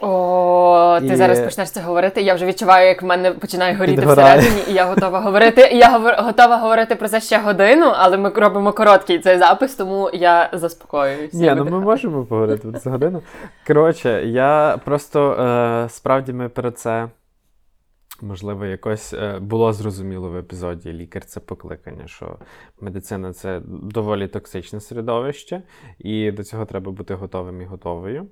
О, 0.00 0.98
ти 1.00 1.06
і... 1.06 1.16
зараз 1.16 1.40
почнеш 1.40 1.70
це 1.70 1.80
говорити. 1.80 2.22
Я 2.22 2.34
вже 2.34 2.46
відчуваю, 2.46 2.88
як 2.88 3.02
в 3.02 3.04
мене 3.04 3.30
починає 3.30 3.74
горіти 3.74 3.96
Підгорає. 3.96 4.38
всередині, 4.38 4.70
і 4.70 4.74
я 4.74 4.84
готова 4.84 5.20
говорити. 5.20 5.68
І 5.72 5.78
я 5.78 5.98
гов... 5.98 6.26
готова 6.26 6.56
говорити 6.56 6.94
про 6.94 7.08
це 7.08 7.20
ще 7.20 7.38
годину, 7.38 7.92
але 7.96 8.16
ми 8.16 8.28
робимо 8.28 8.72
короткий 8.72 9.18
цей 9.18 9.38
запис, 9.38 9.74
тому 9.74 10.10
я 10.12 10.50
заспокоююся. 10.52 11.36
Ні, 11.36 11.52
ну 11.56 11.64
ми 11.64 11.80
можемо 11.80 12.24
поговорити 12.24 12.68
про 12.68 12.80
це 12.80 12.90
годину. 12.90 13.22
Коротше, 13.66 14.22
я 14.26 14.78
просто 14.84 15.32
е, 15.32 15.88
справді 15.88 16.32
ми 16.32 16.48
про 16.48 16.70
це. 16.70 17.08
Можливо, 18.22 18.66
якось 18.66 19.12
е, 19.12 19.38
було 19.40 19.72
зрозуміло 19.72 20.30
в 20.30 20.36
епізоді 20.36 20.92
лікар 20.92 21.24
це 21.24 21.40
покликання, 21.40 22.06
що 22.06 22.36
медицина 22.80 23.32
це 23.32 23.60
доволі 23.66 24.28
токсичне 24.28 24.80
середовище, 24.80 25.62
і 25.98 26.32
до 26.32 26.44
цього 26.44 26.64
треба 26.64 26.90
бути 26.90 27.14
готовим 27.14 27.62
і 27.62 27.64
готовою. 27.64 28.26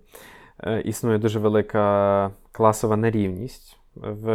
Е, 0.62 0.80
існує 0.80 1.18
дуже 1.18 1.38
велика 1.38 2.30
класова 2.52 2.96
нерівність. 2.96 3.76
В, 3.94 4.26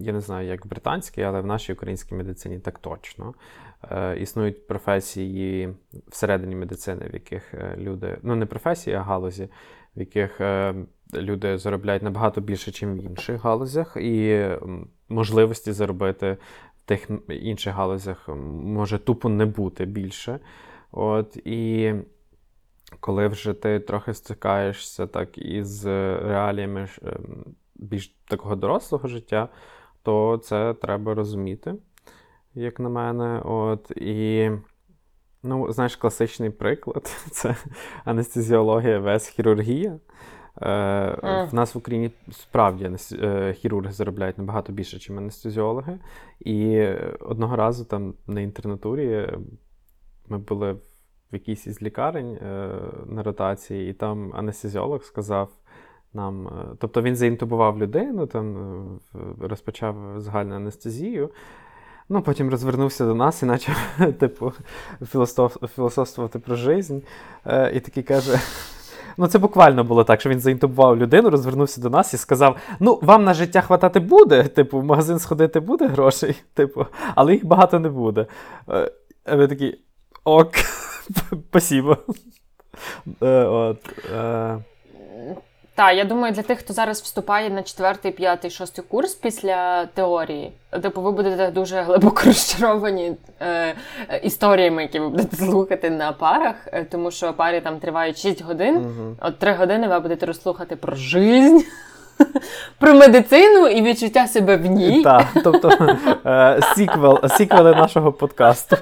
Я 0.00 0.12
не 0.12 0.20
знаю, 0.20 0.48
як 0.48 0.64
в 0.64 0.68
британській, 0.68 1.22
але 1.22 1.40
в 1.40 1.46
нашій 1.46 1.72
українській 1.72 2.14
медицині 2.14 2.58
так 2.58 2.78
точно. 2.78 3.34
Е, 3.90 4.16
Існують 4.18 4.66
професії 4.66 5.74
всередині 6.08 6.56
медицини, 6.56 7.08
в 7.10 7.14
яких 7.14 7.54
люди, 7.76 8.18
ну 8.22 8.36
не 8.36 8.46
професії, 8.46 8.96
а 8.96 9.02
галузі, 9.02 9.48
в 9.96 10.00
яких 10.00 10.40
е, 10.40 10.74
люди 11.14 11.58
заробляють 11.58 12.02
набагато 12.02 12.40
більше, 12.40 12.86
ніж 12.86 13.04
в 13.04 13.06
інших 13.06 13.44
галузях, 13.44 13.96
і 13.96 14.48
можливості 15.08 15.72
заробити 15.72 16.36
в 16.76 16.82
тих 16.82 17.10
інших 17.28 17.74
галузях 17.74 18.28
може 18.62 18.98
тупо 18.98 19.28
не 19.28 19.46
бути 19.46 19.84
більше. 19.84 20.40
От, 20.92 21.36
І 21.36 21.92
коли 23.00 23.28
вже 23.28 23.54
ти 23.54 23.80
трохи 23.80 24.14
стикаєшся 24.14 25.06
так 25.06 25.38
із 25.38 25.86
реаліями 25.86 26.88
ем, 27.02 27.44
більш 27.74 28.16
такого 28.28 28.56
дорослого 28.56 29.08
життя, 29.08 29.48
то 30.02 30.38
це 30.44 30.74
треба 30.74 31.14
розуміти, 31.14 31.74
як 32.54 32.80
на 32.80 32.88
мене. 32.88 33.40
От, 33.44 33.90
І 33.90 34.50
Ну, 35.46 35.72
знаєш, 35.72 35.96
класичний 35.96 36.50
приклад 36.50 37.06
це 37.30 37.56
анестезіологія 38.04 38.98
вес 38.98 39.28
хірургія. 39.28 39.98
Е. 40.62 41.48
В 41.50 41.54
нас 41.54 41.74
в 41.74 41.78
Україні 41.78 42.10
справді 42.30 42.90
е, 43.12 43.52
хірурги 43.52 43.92
заробляють 43.92 44.38
набагато 44.38 44.72
більше, 44.72 44.96
ніж 44.96 45.10
анестезіологи. 45.18 45.98
І 46.40 46.88
одного 47.20 47.56
разу 47.56 47.84
там 47.84 48.14
на 48.26 48.40
інтернатурі 48.40 49.28
ми 50.28 50.38
були 50.38 50.72
в 50.72 50.80
якійсь 51.36 51.66
із 51.66 51.82
лікарень 51.82 52.34
е, 52.34 52.68
на 53.06 53.22
ротації, 53.22 53.90
і 53.90 53.92
там 53.92 54.32
анестезіолог 54.34 55.02
сказав 55.02 55.48
нам, 56.14 56.50
тобто 56.78 57.02
він 57.02 57.16
заінтубував 57.16 57.78
людину, 57.78 58.26
там 58.26 59.00
розпочав 59.40 59.96
загальну 60.16 60.54
анестезію. 60.54 61.30
Ну, 62.08 62.22
потім 62.22 62.50
розвернувся 62.50 63.04
до 63.06 63.14
нас 63.14 63.42
і 63.42 63.46
почав, 63.46 63.76
типу, 64.18 64.52
філософствувати 65.74 66.38
про 66.38 66.56
жизнь. 66.56 66.98
Е, 67.46 67.72
І 67.74 67.80
такий 67.80 68.02
каже. 68.02 68.40
Ну, 69.18 69.26
це 69.26 69.38
буквально 69.38 69.84
було 69.84 70.04
так, 70.04 70.20
що 70.20 70.30
він 70.30 70.40
заінтубував 70.40 70.96
людину, 70.96 71.30
розвернувся 71.30 71.80
до 71.80 71.90
нас 71.90 72.14
і 72.14 72.16
сказав: 72.16 72.56
Ну, 72.80 72.98
вам 73.02 73.24
на 73.24 73.34
життя 73.34 73.60
хватати 73.60 74.00
буде, 74.00 74.44
типу, 74.44 74.80
в 74.80 74.84
магазин 74.84 75.18
сходити 75.18 75.60
буде 75.60 75.86
грошей, 75.86 76.36
типу, 76.54 76.86
але 77.14 77.32
їх 77.32 77.44
багато 77.44 77.78
не 77.78 77.88
буде. 77.88 78.26
Е, 78.68 78.90
ви 79.36 79.48
такі 79.48 79.78
ок, 80.24 80.50
спасибо. 81.50 81.96
Е, 83.22 83.44
от, 83.44 83.78
е, 84.14 84.58
так, 85.76 85.96
я 85.96 86.04
думаю, 86.04 86.32
для 86.32 86.42
тих, 86.42 86.58
хто 86.58 86.72
зараз 86.72 87.00
вступає 87.00 87.50
на 87.50 87.62
четвертий, 87.62 88.12
п'ятий, 88.12 88.50
шостий 88.50 88.84
курс 88.88 89.14
після 89.14 89.86
теорії, 89.86 90.52
типу, 90.82 91.00
ви 91.00 91.12
будете 91.12 91.50
дуже 91.50 91.80
глибоко 91.80 92.22
розчаровані 92.24 93.12
е, 93.40 93.74
історіями, 94.22 94.82
які 94.82 95.00
ви 95.00 95.08
будете 95.08 95.36
слухати 95.36 95.90
на 95.90 96.12
парах, 96.12 96.54
е, 96.66 96.84
тому 96.84 97.10
що 97.10 97.32
парі 97.32 97.60
там 97.60 97.78
тривають 97.78 98.18
6 98.18 98.42
годин. 98.42 98.76
Угу. 98.76 99.16
От 99.20 99.38
3 99.38 99.52
години 99.54 99.88
ви 99.88 100.00
будете 100.00 100.26
розслухати 100.26 100.76
про 100.76 100.96
жизнь. 100.96 101.58
Про 102.78 102.94
медицину 102.94 103.68
і 103.68 103.82
відчуття 103.82 104.26
себе 104.26 104.56
в 104.56 104.66
ній. 104.66 105.02
Так, 105.02 105.26
тобто 105.44 105.96
е, 106.26 106.60
сіквел, 106.74 107.28
сіквели 107.28 107.74
нашого 107.74 108.12
подкасту. 108.12 108.76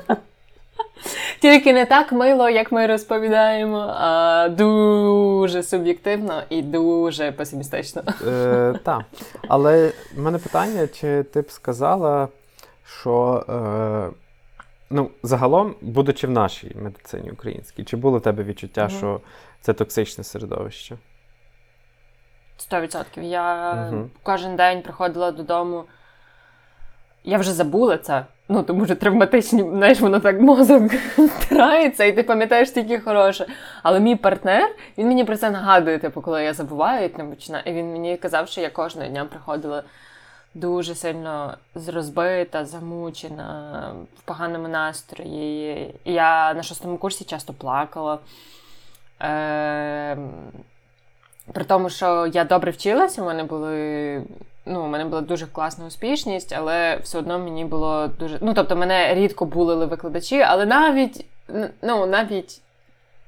Тільки 1.41 1.73
не 1.73 1.87
так 1.87 2.13
мило, 2.13 2.49
як 2.49 2.73
ми 2.73 2.87
розповідаємо, 2.87 3.95
а 3.99 4.49
дуже 4.49 5.63
суб'єктивно 5.63 6.43
і 6.49 6.63
дуже 6.63 7.33
песимістично. 7.33 8.03
Е, 8.27 8.75
Так. 8.85 9.03
Але 9.49 9.93
в 10.17 10.21
мене 10.21 10.39
питання: 10.39 10.87
чи 10.87 11.23
ти 11.23 11.41
б 11.41 11.51
сказала, 11.51 12.29
що 13.01 13.45
е, 13.49 14.17
ну, 14.91 15.11
загалом, 15.23 15.75
будучи 15.81 16.27
в 16.27 16.31
нашій 16.31 16.73
медицині 16.75 17.31
українській, 17.31 17.85
чи 17.85 17.97
було 17.97 18.19
в 18.19 18.23
тебе 18.23 18.45
відчуття, 18.45 18.83
угу. 18.91 18.99
що 18.99 19.21
це 19.61 19.73
токсичне 19.73 20.25
середовище? 20.25 20.97
Сто 22.57 22.81
відсотків. 22.81 23.23
Я 23.23 23.75
угу. 23.93 24.11
кожен 24.23 24.57
день 24.57 24.83
приходила 24.83 25.31
додому. 25.31 25.85
Я 27.25 27.39
вже 27.39 27.53
забула 27.53 27.99
це. 27.99 28.25
Ну, 28.49 28.63
тому 28.63 28.87
що 28.87 28.97
травматичні, 28.97 29.63
знаєш, 29.63 30.01
воно 30.01 30.21
так 30.21 30.41
мозок 30.41 30.83
втирається, 31.19 32.05
і 32.05 32.13
ти 32.13 32.23
пам'ятаєш 32.23 32.71
тільки 32.71 33.01
хороше. 33.01 33.47
Але 33.83 34.01
мій 34.01 34.17
партнер, 34.17 34.71
він 34.99 35.09
мені 35.09 35.25
про 35.25 35.37
це 35.37 35.51
нагадує, 35.51 35.99
типу, 35.99 36.21
коли 36.21 36.45
я 36.45 36.55
забуваю, 36.55 37.07
і 37.07 37.09
починаю. 37.09 37.65
І 37.67 37.73
він 37.73 37.93
мені 37.93 38.17
казав, 38.17 38.49
що 38.49 38.61
я 38.61 38.71
кожного 38.71 39.09
дня 39.09 39.25
приходила 39.25 39.83
дуже 40.55 40.95
сильно 40.95 41.55
розбита, 41.87 42.65
замучена, 42.65 43.93
в 44.19 44.23
поганому 44.23 44.69
настрої. 44.69 45.95
Я 46.05 46.55
на 46.55 46.63
шостому 46.63 46.99
курсі 46.99 47.25
часто 47.25 47.53
плакала. 47.53 48.19
Е- 49.23 50.17
При 51.53 51.65
тому, 51.65 51.91
що 51.91 52.27
я 52.27 52.45
добре 52.45 52.71
вчилася, 52.71 53.23
у 53.23 53.25
мене 53.25 53.45
були 53.45 54.23
ну, 54.67 54.85
у 54.85 54.87
мене 54.89 55.05
була 55.05 55.21
дуже 55.21 55.47
класна 55.47 55.87
успішність, 55.87 56.53
але 56.53 56.97
все 56.97 57.19
одно 57.19 57.39
мені 57.39 57.65
було 57.65 58.07
дуже. 58.07 58.39
Ну, 58.41 58.55
тобто, 58.55 58.77
мене 58.77 59.15
рідко 59.15 59.45
булили 59.45 59.87
викладачі, 59.87 60.41
але 60.41 60.67
навіть 60.67 61.27
ну, 61.83 62.07
навіть, 62.07 62.61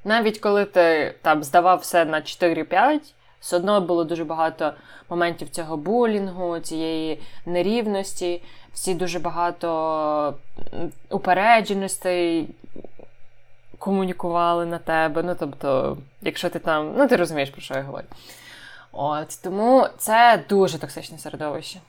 навіть 0.05 0.39
коли 0.39 0.65
ти 0.65 1.15
там 1.23 1.43
здавав 1.43 1.79
все 1.79 2.05
на 2.05 2.21
4-5, 2.21 2.99
все 3.41 3.57
одно 3.57 3.81
було 3.81 4.05
дуже 4.05 4.25
багато 4.25 4.73
моментів 5.11 5.51
цього 5.51 5.77
булінгу, 5.77 6.59
цієї 6.59 7.21
нерівності, 7.47 8.43
всі 8.73 8.95
дуже 8.95 9.19
багато 9.19 10.35
упередженостей. 11.11 12.49
Комунікували 13.79 14.67
на 14.67 14.79
тебе. 14.79 15.23
Ну, 15.23 15.37
тобто, 15.39 15.97
якщо 16.23 16.51
ти 16.51 16.59
там, 16.59 16.95
ну 16.97 17.09
ти 17.09 17.17
розумієш, 17.17 17.51
про 17.51 17.61
що 17.61 17.75
я 17.75 17.83
говорю. 17.83 18.07
От 18.99 19.39
Тому 19.43 19.87
це 19.99 20.45
дуже 20.49 20.79
токсичне 20.79 21.19
середовище. 21.19 21.81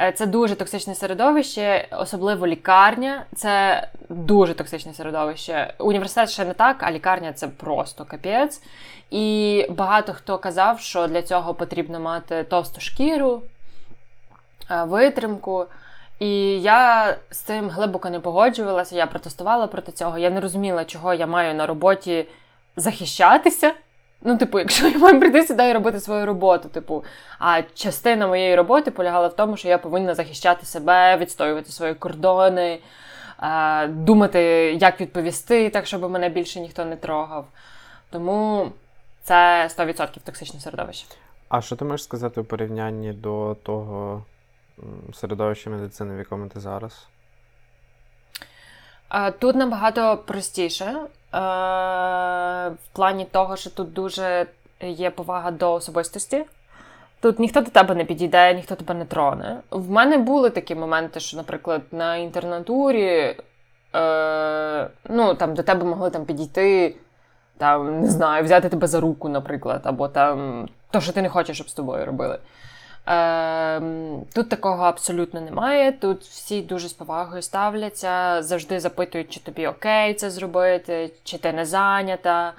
Е, 0.00 0.12
це 0.12 0.26
дуже 0.26 0.54
токсичне 0.54 0.94
середовище, 0.94 1.88
особливо 1.90 2.46
лікарня. 2.46 3.24
Це 3.34 3.88
дуже 4.08 4.54
токсичне 4.54 4.94
середовище. 4.94 5.74
Університет 5.78 6.30
ще 6.30 6.44
не 6.44 6.54
так, 6.54 6.82
а 6.82 6.92
лікарня 6.92 7.32
це 7.32 7.48
просто 7.48 8.04
капець. 8.04 8.62
І 9.10 9.66
багато 9.70 10.12
хто 10.12 10.38
казав, 10.38 10.80
що 10.80 11.06
для 11.06 11.22
цього 11.22 11.54
потрібно 11.54 12.00
мати 12.00 12.44
товсту 12.44 12.80
шкіру, 12.80 13.42
е, 14.70 14.84
витримку. 14.84 15.66
І 16.18 16.30
я 16.60 17.16
з 17.30 17.38
цим 17.38 17.70
глибоко 17.70 18.10
не 18.10 18.20
погоджувалася. 18.20 18.96
Я 18.96 19.06
протестувала 19.06 19.66
проти 19.66 19.92
цього. 19.92 20.18
Я 20.18 20.30
не 20.30 20.40
розуміла, 20.40 20.84
чого 20.84 21.14
я 21.14 21.26
маю 21.26 21.54
на 21.54 21.66
роботі 21.66 22.26
захищатися. 22.76 23.74
Ну, 24.28 24.36
типу, 24.38 24.58
якщо 24.58 24.88
я 24.88 24.98
маю 24.98 25.20
прийти 25.20 25.42
сюди 25.46 25.68
і 25.68 25.72
робити 25.72 26.00
свою 26.00 26.26
роботу, 26.26 26.68
типу, 26.68 27.04
а 27.38 27.62
частина 27.74 28.26
моєї 28.26 28.56
роботи 28.56 28.90
полягала 28.90 29.28
в 29.28 29.36
тому, 29.36 29.56
що 29.56 29.68
я 29.68 29.78
повинна 29.78 30.14
захищати 30.14 30.66
себе, 30.66 31.16
відстоювати 31.16 31.72
свої 31.72 31.94
кордони, 31.94 32.78
думати, 33.88 34.40
як 34.80 35.00
відповісти, 35.00 35.70
так, 35.70 35.86
щоб 35.86 36.10
мене 36.10 36.28
більше 36.28 36.60
ніхто 36.60 36.84
не 36.84 36.96
трогав. 36.96 37.46
Тому 38.10 38.72
це 39.22 39.68
100% 39.78 40.20
токсичне 40.24 40.60
середовище. 40.60 41.06
А 41.48 41.60
що 41.60 41.76
ти 41.76 41.84
можеш 41.84 42.04
сказати 42.04 42.40
у 42.40 42.44
порівнянні 42.44 43.12
до 43.12 43.56
того 43.62 44.24
середовища 45.14 45.70
медицини, 45.70 46.14
в 46.14 46.18
якому 46.18 46.48
ти 46.48 46.60
зараз? 46.60 47.06
Тут 49.38 49.56
набагато 49.56 50.16
простіше. 50.16 50.96
Е, 51.36 51.38
в 52.68 52.88
плані 52.92 53.24
того, 53.24 53.56
що 53.56 53.70
тут 53.70 53.92
дуже 53.92 54.46
є 54.80 55.10
повага 55.10 55.50
до 55.50 55.72
особистості. 55.72 56.44
Тут 57.20 57.38
ніхто 57.38 57.60
до 57.60 57.70
тебе 57.70 57.94
не 57.94 58.04
підійде, 58.04 58.54
ніхто 58.54 58.74
тебе 58.74 58.94
не 58.94 59.04
троне. 59.04 59.60
В 59.70 59.90
мене 59.90 60.18
були 60.18 60.50
такі 60.50 60.74
моменти, 60.74 61.20
що, 61.20 61.36
наприклад, 61.36 61.82
на 61.92 62.16
інтернатурі 62.16 63.36
е, 63.94 64.90
ну, 65.08 65.34
там, 65.34 65.54
до 65.54 65.62
тебе 65.62 65.84
могли 65.84 66.10
там 66.10 66.24
підійти, 66.24 66.96
там, 67.58 68.00
не 68.00 68.08
знаю, 68.08 68.44
взяти 68.44 68.68
тебе 68.68 68.86
за 68.86 69.00
руку, 69.00 69.28
наприклад, 69.28 69.80
або 69.84 70.08
там 70.08 70.68
то, 70.90 71.00
що 71.00 71.12
ти 71.12 71.22
не 71.22 71.28
хочеш, 71.28 71.56
щоб 71.56 71.68
з 71.68 71.74
тобою 71.74 72.06
робили. 72.06 72.38
Ем, 73.06 74.24
тут 74.34 74.48
такого 74.48 74.84
абсолютно 74.84 75.40
немає. 75.40 75.92
Тут 75.92 76.22
всі 76.22 76.62
дуже 76.62 76.88
з 76.88 76.92
повагою 76.92 77.42
ставляться, 77.42 78.42
завжди 78.42 78.80
запитують, 78.80 79.30
чи 79.30 79.40
тобі 79.40 79.66
окей 79.66 80.14
це 80.14 80.30
зробити, 80.30 81.10
чи 81.24 81.38
ти 81.38 81.52
не 81.52 81.64
зайнята. 81.64 82.52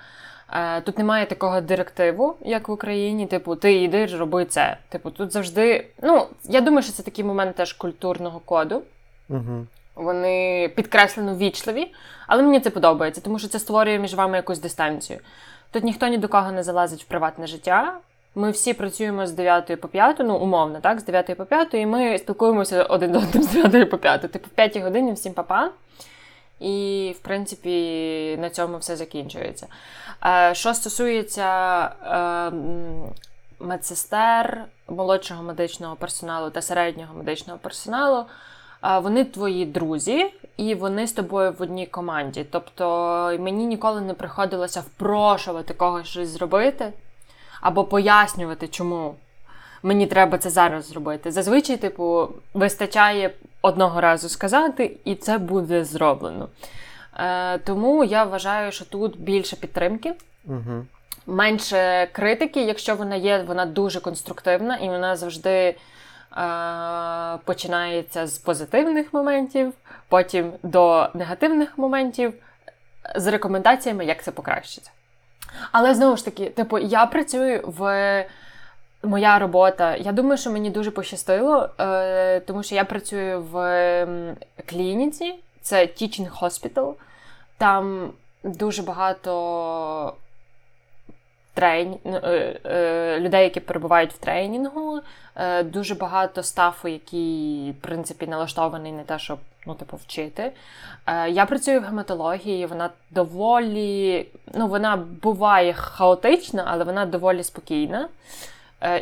Е, 0.54 0.82
тут 0.82 0.98
немає 0.98 1.26
такого 1.26 1.62
директиву, 1.62 2.36
як 2.46 2.68
в 2.68 2.72
Україні. 2.72 3.26
Типу, 3.26 3.56
ти 3.56 3.74
йди, 3.74 4.06
роби 4.06 4.46
це. 4.46 4.78
Типу, 4.90 5.12
тут 5.12 5.34
завжди. 5.34 5.88
Ну, 6.02 6.28
я 6.44 6.62
думаю, 6.62 6.84
що 6.84 6.92
це 6.92 7.04
такий 7.04 7.26
момент 7.26 7.56
теж 7.56 7.74
культурного 7.74 8.40
коду. 8.40 8.82
Угу. 9.30 9.66
Вони 9.96 10.70
підкреслено 10.76 11.36
вічливі, 11.36 11.94
але 12.28 12.44
мені 12.44 12.60
це 12.60 12.70
подобається, 12.70 13.22
тому 13.22 13.40
що 13.40 13.48
це 13.48 13.60
створює 13.60 14.00
між 14.00 14.14
вами 14.14 14.38
якусь 14.38 14.60
дистанцію. 14.60 15.20
Тут 15.72 15.84
ніхто 15.84 16.08
ні 16.08 16.18
до 16.18 16.28
кого 16.28 16.52
не 16.52 16.64
залазить 16.64 17.04
в 17.04 17.08
приватне 17.08 17.48
життя. 17.48 18.00
Ми 18.38 18.52
всі 18.52 18.73
працюємо 18.73 19.28
з 19.28 19.32
9 19.32 19.82
по 19.82 19.88
5, 19.88 20.15
ну 20.19 20.36
умовно, 20.36 20.80
так, 20.80 21.00
з 21.00 21.04
9 21.04 21.38
по 21.38 21.45
5, 21.45 21.73
і 21.73 21.86
ми 21.86 22.17
спілкуємося 22.17 22.84
один 22.84 23.12
до 23.12 23.19
одним 23.19 23.43
з 23.43 23.47
9 23.47 23.89
по 23.89 23.97
5. 23.97 24.21
Типу 24.32 24.47
в 24.47 24.50
5 24.50 24.78
годині 24.78 25.13
всім 25.13 25.34
папа. 25.34 25.69
І, 26.60 27.15
в 27.17 27.19
принципі, 27.19 28.38
на 28.41 28.50
цьому 28.50 28.78
все 28.78 28.95
закінчується. 28.95 29.67
Е, 30.26 30.56
що 30.56 30.73
стосується 30.73 31.45
е, 31.84 32.52
медсестер, 33.60 34.65
молодшого 34.88 35.43
медичного 35.43 35.95
персоналу 35.95 36.50
та 36.50 36.62
середнього 36.62 37.15
медичного 37.15 37.60
персоналу, 37.60 38.26
е, 38.84 39.00
вони 39.00 39.26
твої 39.26 39.65
друзі, 39.65 40.34
і 40.58 40.76
вони 40.76 41.08
з 41.08 41.12
тобою 41.12 41.56
в 41.60 41.62
одній 41.62 41.88
команді. 41.88 42.45
Тобто 42.52 42.86
мені 43.39 43.65
ніколи 43.65 44.02
не 44.02 44.13
приходилося 44.13 44.82
впрошувати 44.82 45.73
когось 45.73 46.08
щось 46.08 46.30
зробити 46.30 46.93
або 47.62 47.84
пояснювати, 47.84 48.67
чому 48.67 49.15
мені 49.84 50.08
треба 50.08 50.38
це 50.38 50.50
зараз 50.50 50.88
зробити. 50.88 51.32
Зазвичай, 51.32 51.78
типу, 51.78 52.30
вистачає 52.54 53.32
одного 53.62 54.02
разу 54.02 54.30
сказати, 54.30 54.98
і 55.06 55.15
це 55.15 55.38
буде 55.38 55.86
зроблено. 55.86 56.50
Е, 57.20 57.58
Тому 57.58 58.04
я 58.04 58.24
вважаю, 58.24 58.72
що 58.72 58.86
тут 58.86 59.20
більше 59.20 59.56
підтримки. 59.56 60.13
Угу. 60.46 60.86
Менше 61.28 62.08
критики, 62.12 62.62
якщо 62.62 62.96
вона 62.96 63.15
є, 63.15 63.43
вона 63.48 63.65
дуже 63.65 64.00
конструктивна 64.00 64.76
і 64.76 64.89
вона 64.89 65.15
завжди 65.15 65.50
е, 65.50 65.76
починається 67.46 68.28
з 68.28 68.38
позитивних 68.38 69.13
моментів, 69.13 69.74
потім 70.08 70.52
до 70.63 71.10
негативних 71.13 71.78
моментів, 71.78 72.34
з 73.15 73.28
рекомендаціями, 73.28 74.06
як 74.06 74.24
це 74.24 74.32
покращиться. 74.32 74.91
Але 75.72 75.96
знову 75.96 76.18
ж 76.18 76.26
таки, 76.26 76.50
типу, 76.50 76.78
я 76.78 77.06
працюю 77.06 77.64
в. 77.66 78.26
Моя 79.04 79.40
робота. 79.40 79.96
Я 79.96 80.12
думаю, 80.12 80.38
що 80.38 80.52
мені 80.52 80.70
дуже 80.70 80.92
пощастило, 80.92 81.70
е, 81.80 82.40
тому 82.40 82.64
що 82.64 82.76
я 82.76 82.84
працюю 82.84 83.42
в 83.42 84.08
клініці, 84.66 85.36
це 85.62 85.82
Teaching 85.82 86.40
Hospital. 86.40 86.94
Там 87.58 88.12
дуже 88.44 88.84
багато 88.84 90.14
трейн... 91.58 91.98
Е, 92.06 92.60
е, 92.66 93.20
людей, 93.20 93.44
які 93.44 93.60
перебувають 93.60 94.14
в 94.14 94.18
тренінгу, 94.18 95.00
дуже 95.65 95.95
багато 95.95 96.43
стафу, 96.43 96.88
який, 96.88 97.71
в 97.71 97.82
принципі, 97.82 98.28
налаштований 98.28 98.91
на 98.91 99.04
те, 99.04 99.19
щоб 99.19 99.39
ну, 99.65 99.73
типу, 99.73 99.97
вчити. 99.97 100.52
Я 101.30 101.45
працюю 101.45 101.82
в 101.82 101.84
гематології, 101.84 102.65
вона 102.65 102.89
доволі, 103.12 104.26
ну, 104.54 104.67
вона 104.67 104.97
буває 105.21 105.73
хаотична, 105.73 106.63
але 106.67 106.84
вона 106.84 107.06
доволі 107.06 107.43
спокійна. 107.43 108.10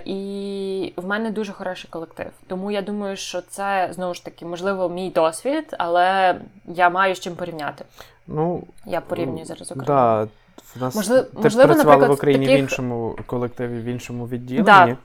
І 0.06 0.94
в 0.96 1.08
мене 1.08 1.32
дуже 1.32 1.54
хороший 1.54 1.90
колектив. 1.90 2.32
Тому 2.48 2.72
я 2.72 2.82
думаю, 2.82 3.18
що 3.18 3.42
це 3.42 3.90
знову 3.92 4.14
ж 4.14 4.26
таки, 4.26 4.46
можливо, 4.46 4.90
мій 4.90 5.10
досвід, 5.10 5.76
але 5.78 6.36
я 6.68 6.90
маю 6.90 7.16
з 7.16 7.20
чим 7.20 7.36
порівняти. 7.36 7.86
Ну, 8.28 8.64
Я 8.86 9.02
порівнюю 9.02 9.46
зараз 9.46 9.72
Україну. 9.72 9.86
Да. 9.88 10.28
В 10.76 10.82
нас 10.82 10.96
Можливо, 10.96 11.24
ти 11.24 11.40
можливо, 11.40 11.74
працювала 11.74 12.08
в 12.08 12.12
Україні 12.12 12.46
таких... 12.46 12.60
в 12.60 12.64
іншому 12.64 13.16
колективі, 13.26 13.80
в 13.80 13.84
іншому 13.84 14.28
відділенні. 14.28 14.66
Да, 14.66 14.98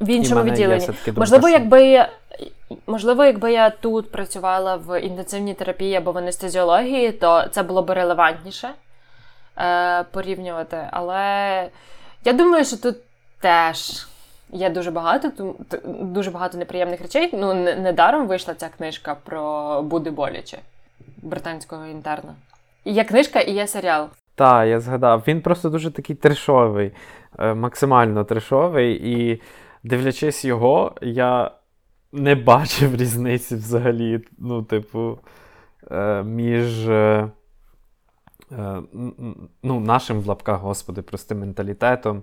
в 0.00 0.08
іншому 0.08 0.40
і 0.40 0.44
відділенні. 0.44 0.86
Думка, 0.86 1.12
можливо, 1.16 1.48
якби 1.48 1.86
я 1.86 2.08
можливо, 2.86 3.24
якби 3.24 3.52
я 3.52 3.70
тут 3.70 4.12
працювала 4.12 4.76
в 4.76 5.00
інтенсивній 5.00 5.54
терапії 5.54 5.94
або 5.94 6.12
в 6.12 6.18
анестезіології, 6.18 7.12
то 7.12 7.44
це 7.50 7.62
було 7.62 7.82
б 7.82 7.90
релевантніше 7.90 8.70
е, 9.58 10.02
порівнювати. 10.02 10.88
Але 10.90 11.68
я 12.24 12.32
думаю, 12.32 12.64
що 12.64 12.76
тут 12.76 12.96
теж. 13.40 14.06
Є 14.52 14.70
дуже 14.70 14.90
багато 14.90 15.54
дуже 16.00 16.30
багато 16.30 16.58
неприємних 16.58 17.00
речей. 17.00 17.30
Ну, 17.32 17.54
недаром 17.54 18.26
вийшла 18.26 18.54
ця 18.54 18.68
книжка 18.68 19.16
про 19.24 19.82
буде 19.82 20.10
боляче 20.10 20.58
британського 21.22 21.86
інтерна. 21.86 22.34
Є 22.84 23.04
книжка 23.04 23.40
і 23.40 23.52
є 23.52 23.66
серіал. 23.66 24.08
Так, 24.34 24.68
я 24.68 24.80
згадав. 24.80 25.22
Він 25.26 25.40
просто 25.40 25.68
дуже 25.68 25.90
такий 25.90 26.16
трешовий, 26.16 26.92
е, 27.38 27.54
максимально 27.54 28.24
трешовий. 28.24 29.10
І 29.12 29.40
дивлячись 29.84 30.44
його, 30.44 30.94
я 31.02 31.50
не 32.12 32.34
бачив 32.34 32.96
різниці 33.00 33.56
взагалі. 33.56 34.20
Ну, 34.38 34.62
типу, 34.62 35.18
е, 35.90 36.22
між. 36.22 36.88
Е, 36.88 37.28
ну, 39.62 39.80
Нашим 39.80 40.20
в 40.20 40.26
лапках, 40.26 40.60
господи, 40.60 41.02
простим 41.02 41.40
менталітетом 41.40 42.22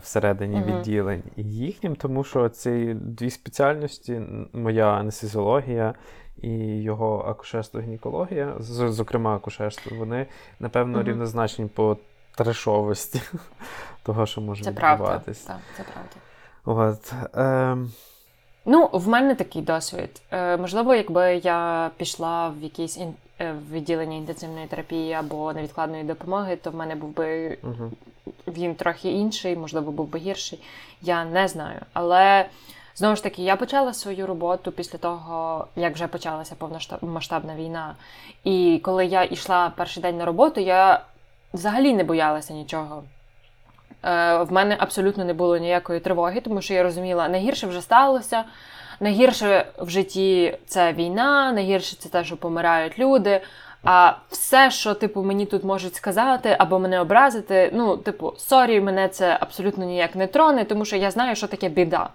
всередині 0.00 0.56
mm-hmm. 0.56 0.78
відділень 0.78 1.22
і 1.36 1.42
їхнім, 1.42 1.96
тому 1.96 2.24
що 2.24 2.48
ці 2.48 2.94
дві 2.94 3.30
спеціальності, 3.30 4.22
моя 4.52 4.86
анестезіологія 4.86 5.94
і 6.42 6.82
його 6.82 7.24
акушерство 7.28 7.80
гінекологія, 7.80 8.54
зокрема 8.58 9.36
акушерство, 9.36 9.96
вони, 9.96 10.26
напевно, 10.60 10.98
угу. 10.98 11.08
рівнозначні 11.08 11.66
по 11.66 11.96
трешовості 12.36 13.22
того, 14.02 14.26
що 14.26 14.40
може 14.40 14.64
це 14.64 14.70
відбуватися. 14.70 15.46
Правда. 15.46 15.62
Так, 15.76 15.86
це 15.86 15.92
правда. 15.92 16.16
От, 16.66 17.12
е... 17.36 17.76
Ну, 18.64 18.90
в 18.92 19.08
мене 19.08 19.34
такий 19.34 19.62
досвід. 19.62 20.22
Е, 20.30 20.56
Можливо, 20.56 20.94
якби 20.94 21.34
я 21.34 21.90
пішла 21.96 22.48
в 22.48 22.62
якийсь 22.62 22.96
ін... 22.96 23.14
Е, 23.40 23.54
відділення 23.72 24.16
інтенсивної 24.16 24.66
терапії 24.66 25.12
або 25.12 25.52
невідкладної 25.52 26.04
допомоги, 26.04 26.56
то 26.56 26.70
в 26.70 26.74
мене 26.74 26.94
був 26.94 27.14
би 27.14 27.58
угу. 27.62 27.90
він 28.46 28.74
трохи 28.74 29.10
інший, 29.10 29.56
можливо, 29.56 29.92
був 29.92 30.08
би 30.08 30.18
гірший. 30.18 30.58
Я 31.02 31.24
не 31.24 31.48
знаю. 31.48 31.80
Але 31.92 32.46
Знову 32.96 33.16
ж 33.16 33.22
таки, 33.22 33.42
я 33.42 33.56
почала 33.56 33.94
свою 33.94 34.26
роботу 34.26 34.72
після 34.72 34.98
того, 34.98 35.66
як 35.76 35.94
вже 35.94 36.06
почалася 36.06 36.54
повномасштабна 36.54 37.56
війна. 37.56 37.94
І 38.44 38.80
коли 38.84 39.06
я 39.06 39.24
йшла 39.24 39.72
перший 39.76 40.02
день 40.02 40.16
на 40.16 40.24
роботу, 40.24 40.60
я 40.60 41.04
взагалі 41.52 41.94
не 41.94 42.04
боялася 42.04 42.54
нічого. 42.54 43.02
Е, 44.04 44.36
В 44.42 44.52
мене 44.52 44.76
абсолютно 44.78 45.24
не 45.24 45.34
було 45.34 45.56
ніякої 45.56 46.00
тривоги, 46.00 46.40
тому 46.40 46.62
що 46.62 46.74
я 46.74 46.82
розуміла, 46.82 47.28
найгірше 47.28 47.66
вже 47.66 47.80
сталося. 47.82 48.44
найгірше 49.00 49.66
в 49.78 49.88
житті 49.90 50.58
це 50.66 50.92
війна, 50.92 51.52
найгірше 51.52 51.96
це 51.96 52.08
те, 52.08 52.24
що 52.24 52.36
помирають 52.36 52.98
люди. 52.98 53.40
А 53.84 54.12
все, 54.30 54.70
що 54.70 54.94
типу 54.94 55.22
мені 55.22 55.46
тут 55.46 55.64
можуть 55.64 55.94
сказати 55.94 56.56
або 56.58 56.78
мене 56.78 57.00
образити, 57.00 57.70
ну, 57.74 57.96
типу, 57.96 58.32
sorry, 58.36 58.80
мене 58.80 59.08
це 59.08 59.36
абсолютно 59.40 59.84
ніяк 59.84 60.16
не 60.16 60.26
троне, 60.26 60.64
тому 60.64 60.84
що 60.84 60.96
я 60.96 61.10
знаю, 61.10 61.36
що 61.36 61.46
таке 61.46 61.68
біда. 61.68 62.08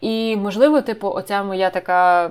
І, 0.00 0.36
можливо, 0.36 0.80
типу, 0.80 1.08
оця 1.10 1.42
моя 1.42 1.70
така. 1.70 2.30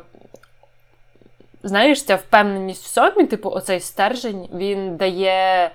Знаєш, 1.63 2.03
ця 2.03 2.15
впевненість 2.15 2.86
в 2.86 2.88
собі, 2.88 3.25
типу, 3.25 3.49
оцей 3.49 3.79
стержень, 3.79 4.49
він 4.53 4.97
дає. 4.97 5.71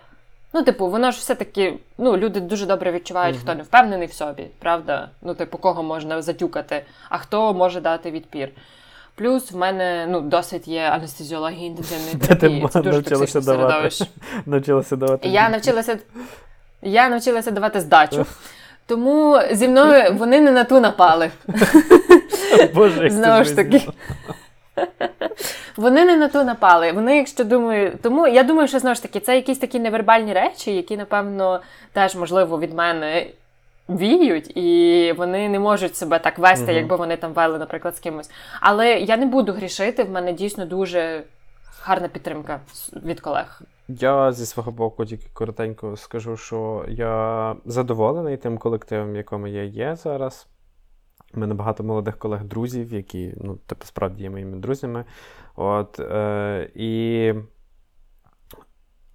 Ну, 0.58 0.64
типу, 0.64 0.88
воно 0.88 1.10
ж 1.10 1.18
все-таки, 1.18 1.78
ну, 1.98 2.16
люди 2.16 2.40
дуже 2.40 2.66
добре 2.66 2.92
відчувають, 2.92 3.36
mm-hmm. 3.36 3.40
хто 3.40 3.54
не 3.54 3.62
впевнений 3.62 4.06
в 4.06 4.12
собі, 4.12 4.46
правда? 4.58 5.10
Ну, 5.22 5.34
типу, 5.34 5.58
кого 5.58 5.82
можна 5.82 6.22
затюкати, 6.22 6.84
а 7.08 7.18
хто 7.18 7.54
може 7.54 7.80
дати 7.80 8.10
відпір. 8.10 8.48
Плюс 9.14 9.52
в 9.52 9.56
мене 9.56 10.06
ну, 10.10 10.20
досить 10.20 10.68
є 10.68 10.82
анестезіології 10.82 11.66
інтенсивної 11.66 12.14
терапії. 12.14 12.68
Це 12.70 12.82
дуже 12.82 13.02
токсичне 13.02 13.42
середовище. 13.42 14.06
Навчилася 14.46 14.96
давати. 14.96 15.28
Я 15.28 15.48
навчилася 15.48 15.98
я 16.82 17.08
навчилася 17.08 17.50
давати 17.50 17.80
здачу. 17.80 18.26
Тому 18.86 19.40
зі 19.52 19.68
мною 19.68 20.14
вони 20.14 20.40
не 20.40 20.50
на 20.50 20.64
ту 20.64 20.80
напали. 20.80 21.30
Боже, 22.74 23.02
як 23.02 23.12
Знову 23.12 23.44
ж 23.44 23.56
таки. 23.56 23.88
Вони 25.78 26.04
не 26.04 26.16
на 26.16 26.28
ту 26.28 26.44
напали. 26.44 26.92
Вони, 26.92 27.16
якщо 27.16 27.44
думаю, 27.44 27.98
тому 28.02 28.26
я 28.26 28.42
думаю, 28.42 28.68
що 28.68 28.78
знову 28.78 28.94
ж 28.94 29.02
таки 29.02 29.20
це 29.20 29.36
якісь 29.36 29.58
такі 29.58 29.80
невербальні 29.80 30.32
речі, 30.32 30.74
які, 30.74 30.96
напевно, 30.96 31.60
теж 31.92 32.16
можливо 32.16 32.58
від 32.58 32.74
мене 32.74 33.26
віють, 33.88 34.56
і 34.56 35.14
вони 35.18 35.48
не 35.48 35.58
можуть 35.58 35.96
себе 35.96 36.18
так 36.18 36.38
вести, 36.38 36.64
угу. 36.64 36.72
якби 36.72 36.96
вони 36.96 37.16
там 37.16 37.32
вели, 37.32 37.58
наприклад, 37.58 37.96
з 37.96 38.00
кимось. 38.00 38.30
Але 38.60 38.94
я 38.94 39.16
не 39.16 39.26
буду 39.26 39.52
грішити. 39.52 40.04
В 40.04 40.10
мене 40.10 40.32
дійсно 40.32 40.66
дуже 40.66 41.22
гарна 41.82 42.08
підтримка 42.08 42.60
від 43.04 43.20
колег. 43.20 43.62
Я 43.88 44.32
зі 44.32 44.46
свого 44.46 44.72
боку 44.72 45.04
тільки 45.04 45.26
коротенько 45.32 45.96
скажу, 45.96 46.36
що 46.36 46.84
я 46.88 47.56
задоволений 47.64 48.36
тим 48.36 48.58
колективом, 48.58 49.16
якому 49.16 49.46
я 49.46 49.62
є 49.64 49.96
зараз. 49.96 50.46
У 51.34 51.40
мене 51.40 51.54
багато 51.54 51.84
молодих 51.84 52.18
колег-друзів, 52.18 52.92
які 52.92 53.34
ну, 53.36 53.56
типу, 53.66 53.84
справді 53.86 54.22
є 54.22 54.30
моїми 54.30 54.56
друзями. 54.56 55.04
От, 55.60 56.00
е, 56.00 56.70
І 56.74 57.34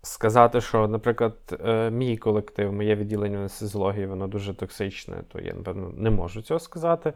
сказати, 0.01 0.61
що, 0.61 0.87
наприклад, 0.87 1.59
е, 1.65 1.91
мій 1.91 2.17
колектив, 2.17 2.73
моє 2.73 2.95
відділення 2.95 3.37
анестезіології, 3.37 4.05
воно 4.05 4.27
дуже 4.27 4.53
токсичне, 4.53 5.23
то 5.27 5.39
я, 5.39 5.53
напевно, 5.53 5.89
не 5.95 6.09
можу 6.09 6.41
цього 6.41 6.59
сказати. 6.59 7.13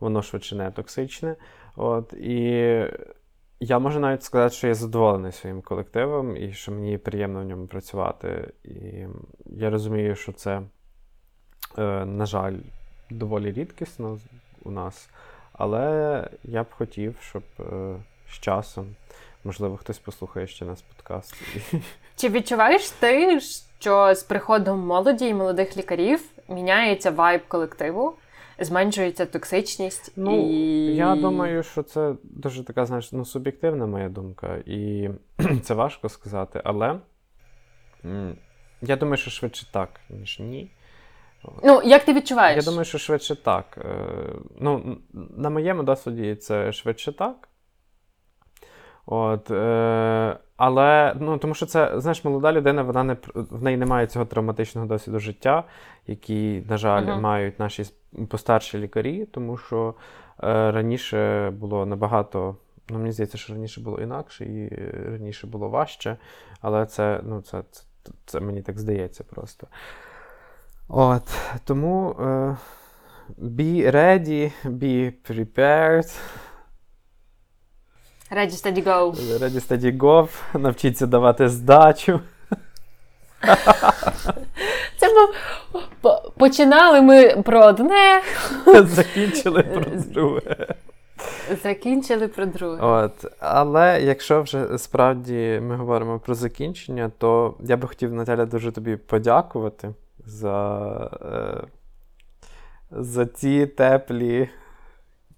Воно 0.00 0.22
швидше 0.22 0.56
не 0.56 0.70
токсичне. 0.70 1.36
От, 1.76 2.12
І 2.12 2.42
я 3.60 3.78
можу 3.78 4.00
навіть 4.00 4.22
сказати, 4.22 4.54
що 4.54 4.68
я 4.68 4.74
задоволений 4.74 5.32
своїм 5.32 5.62
колективом 5.62 6.36
і 6.36 6.52
що 6.52 6.72
мені 6.72 6.98
приємно 6.98 7.40
в 7.40 7.44
ньому 7.44 7.66
працювати. 7.66 8.52
І 8.64 9.06
я 9.46 9.70
розумію, 9.70 10.16
що 10.16 10.32
це, 10.32 10.62
е, 11.78 12.04
на 12.04 12.26
жаль, 12.26 12.56
доволі 13.10 13.52
рідкісно 13.52 14.18
у 14.62 14.70
нас. 14.70 15.10
Але 15.52 16.28
я 16.44 16.62
б 16.62 16.66
хотів, 16.70 17.16
щоб 17.20 17.42
е, 17.60 17.96
з 18.32 18.40
часом, 18.40 18.86
можливо, 19.44 19.76
хтось 19.76 19.98
послухає 19.98 20.46
ще 20.46 20.64
нас 20.64 20.82
подкаст. 20.82 21.34
Чи 22.16 22.28
відчуваєш 22.28 22.90
ти, 22.90 23.40
що 23.40 24.14
з 24.14 24.22
приходом 24.22 24.78
молоді 24.78 25.26
і 25.28 25.34
молодих 25.34 25.76
лікарів 25.76 26.20
міняється 26.48 27.10
вайб 27.10 27.48
колективу? 27.48 28.14
Зменшується 28.58 29.26
токсичність. 29.26 30.12
Ну, 30.16 30.50
і... 30.50 30.96
Я 30.96 31.16
думаю, 31.16 31.62
що 31.62 31.82
це 31.82 32.14
дуже 32.22 32.64
така, 32.64 32.86
знаєш, 32.86 33.12
ну, 33.12 33.24
суб'єктивна 33.24 33.86
моя 33.86 34.08
думка, 34.08 34.56
і 34.66 35.10
це 35.62 35.74
важко 35.74 36.08
сказати, 36.08 36.60
але 36.64 37.00
я 38.82 38.96
думаю, 38.96 39.16
що 39.16 39.30
швидше 39.30 39.72
так, 39.72 40.00
ніж 40.10 40.38
ні. 40.40 40.70
Ну, 41.62 41.82
як 41.84 42.04
ти 42.04 42.12
відчуваєш? 42.12 42.56
Я 42.56 42.70
думаю, 42.70 42.84
що 42.84 42.98
швидше 42.98 43.36
так. 43.36 43.78
Е, 43.78 44.06
ну, 44.60 44.98
На 45.12 45.50
моєму 45.50 45.82
досвіді 45.82 46.34
це 46.34 46.72
швидше 46.72 47.12
так. 47.12 47.48
От, 49.06 49.50
е, 49.50 50.36
Але 50.56 51.16
ну, 51.20 51.38
тому 51.38 51.54
що 51.54 51.66
це, 51.66 52.00
знаєш, 52.00 52.24
молода 52.24 52.52
людина, 52.52 52.82
вона 52.82 53.04
не 53.04 53.16
в 53.34 53.62
неї 53.62 53.76
немає 53.76 54.06
цього 54.06 54.24
травматичного 54.24 54.86
досвіду 54.86 55.18
життя, 55.18 55.64
який, 56.06 56.64
на 56.68 56.76
жаль, 56.76 57.04
uh-huh. 57.04 57.20
мають 57.20 57.58
наші 57.58 57.84
постарші 58.28 58.78
лікарі, 58.78 59.26
тому 59.30 59.56
що 59.56 59.94
е, 60.42 60.70
раніше 60.70 61.50
було 61.50 61.86
набагато. 61.86 62.56
Ну, 62.88 62.98
мені 62.98 63.12
здається, 63.12 63.38
що 63.38 63.52
раніше 63.52 63.80
було 63.80 64.00
інакше 64.00 64.44
і 64.44 64.68
раніше 65.10 65.46
було 65.46 65.68
важче, 65.68 66.16
але 66.60 66.86
це 66.86 67.20
ну, 67.24 67.40
це, 67.40 67.62
це, 67.70 68.12
це 68.26 68.40
мені 68.40 68.62
так 68.62 68.78
здається 68.78 69.24
просто. 69.24 69.66
От, 70.88 71.38
Тому 71.64 72.16
е, 72.20 72.56
be 73.38 73.90
ready, 73.90 74.52
be 74.64 75.12
prepared. 75.30 76.20
Ready, 78.32 78.52
steady, 78.52 78.80
go. 78.80 79.12
Ready, 79.40 79.60
steady, 79.60 79.98
go. 79.98 80.28
Навчіться 80.54 81.06
давати 81.06 81.48
здачу. 81.48 82.20
Це 84.98 85.06
був... 85.08 85.34
Починали 86.36 87.00
ми 87.00 87.42
про 87.42 87.64
одне. 87.64 88.22
Закінчили 88.84 89.62
про 89.62 89.84
друге. 89.84 90.66
Закінчили 91.62 92.28
про 92.28 92.46
друге. 92.46 92.78
От. 92.82 93.26
Але 93.40 94.02
якщо 94.02 94.42
вже 94.42 94.78
справді 94.78 95.60
ми 95.62 95.76
говоримо 95.76 96.18
про 96.18 96.34
закінчення, 96.34 97.10
то 97.18 97.54
я 97.60 97.76
би 97.76 97.88
хотів, 97.88 98.12
Наталя, 98.12 98.44
дуже 98.44 98.72
тобі 98.72 98.96
подякувати 98.96 99.94
за, 100.26 100.88
е, 101.22 101.64
за 102.90 103.26
ці 103.26 103.66
теплі 103.66 104.48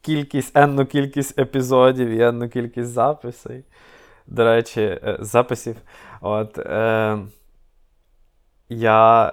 кількість, 0.03 0.57
енну 0.57 0.87
кількість 0.87 1.39
епізодів 1.39 2.09
і 2.09 2.23
енну 2.23 2.49
кількість 2.49 2.91
записів. 2.91 3.65
До 4.27 4.45
речі, 4.45 4.81
е, 4.81 5.17
записів. 5.21 5.77
От, 6.21 6.59
е, 6.59 7.19
Я 8.69 9.33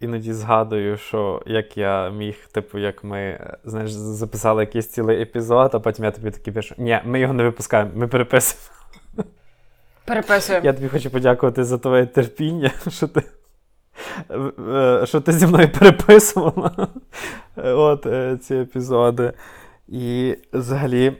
іноді 0.00 0.32
згадую, 0.32 0.96
що 0.96 1.42
як 1.46 1.76
я 1.76 2.10
міг, 2.10 2.36
типу, 2.52 2.78
як 2.78 3.04
ми 3.04 3.50
знаєш, 3.64 3.90
записали 3.90 4.62
якийсь 4.62 4.90
цілий 4.90 5.22
епізод, 5.22 5.70
а 5.74 5.80
потім 5.80 6.04
я 6.04 6.10
тобі 6.10 6.30
такий 6.30 6.54
пишу: 6.54 6.74
ні, 6.78 7.00
ми 7.04 7.20
його 7.20 7.32
не 7.32 7.42
випускаємо, 7.42 7.90
ми 7.94 8.08
переписуємо. 8.08 8.70
Переписуємо. 10.04 10.66
Я 10.66 10.72
тобі 10.72 10.88
хочу 10.88 11.10
подякувати 11.10 11.64
за 11.64 11.78
твоє 11.78 12.06
терпіння, 12.06 12.70
що 12.88 13.08
ти. 13.08 13.22
Е, 14.68 15.06
що 15.06 15.20
ти 15.20 15.32
зі 15.32 15.46
мною 15.46 15.68
переписувала 15.78 16.88
от, 17.56 18.06
ці 18.42 18.54
епізоди. 18.54 19.32
І 19.90 20.36
взагалі 20.52 21.16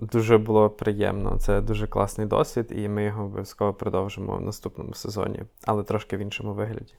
дуже 0.00 0.38
було 0.38 0.70
приємно. 0.70 1.38
Це 1.38 1.60
дуже 1.60 1.86
класний 1.86 2.26
досвід, 2.26 2.66
і 2.70 2.88
ми 2.88 3.04
його 3.04 3.24
обов'язково 3.24 3.74
продовжимо 3.74 4.36
в 4.36 4.40
наступному 4.40 4.94
сезоні, 4.94 5.42
але 5.66 5.82
трошки 5.82 6.16
в 6.16 6.20
іншому 6.20 6.54
вигляді. 6.54 6.94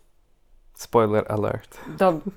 Спойлер 0.76 1.26
алерт. 1.30 1.80
Добре. 2.00 2.32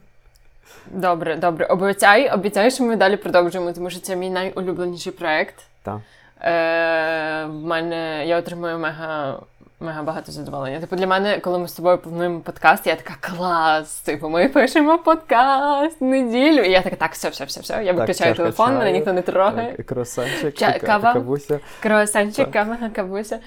Добре, 0.90 1.37
добре. 1.37 1.66
Обіцяй, 1.66 2.31
обіцяй, 2.31 2.71
що 2.71 2.85
ми 2.85 2.97
далі 2.97 3.16
продовжуємо, 3.16 3.73
тому 3.73 3.90
що 3.90 4.01
це 4.01 4.16
мій 4.16 4.31
найулюбленіший 4.31 5.12
проєкт. 5.12 5.55
Так. 5.83 6.01
Е, 6.40 7.45
В 7.47 7.53
мене 7.55 8.27
я 8.27 8.38
отримую 8.38 8.79
мега 8.79 9.40
мега 9.83 10.03
багато 10.03 10.33
задоволення. 10.33 10.81
Типу, 10.81 10.97
для 10.97 11.07
мене, 11.07 11.38
коли 11.38 11.59
ми 11.59 11.68
з 11.68 11.73
тобою 11.73 11.99
плануємо 11.99 12.40
подкаст, 12.40 12.87
я 12.87 12.97
така 12.97 13.14
клас. 13.21 14.01
Типу, 14.01 14.29
ми 14.29 14.49
пишемо 14.49 14.99
подкаст 14.99 16.01
неділю. 16.01 16.62
І 16.62 16.71
я 16.71 16.83
така, 16.83 16.97
так, 16.97 17.12
все, 17.12 17.29
все, 17.29 17.45
все, 17.45 17.61
все. 17.61 17.85
Я 17.85 17.92
виключаю 17.92 18.35
телефон, 18.35 18.66
чаю, 18.66 18.79
мене 18.79 18.92
ніхто 18.92 19.12
не 19.12 19.23
трогає. 19.23 19.73
Круасанчик, 19.73 20.55
Ча- 20.55 20.87
кава, 20.87 21.12
кавуся. 21.12 21.61
Круасанчик, 21.81 22.51
кава, 22.51 22.77
кавуся. 22.95 23.38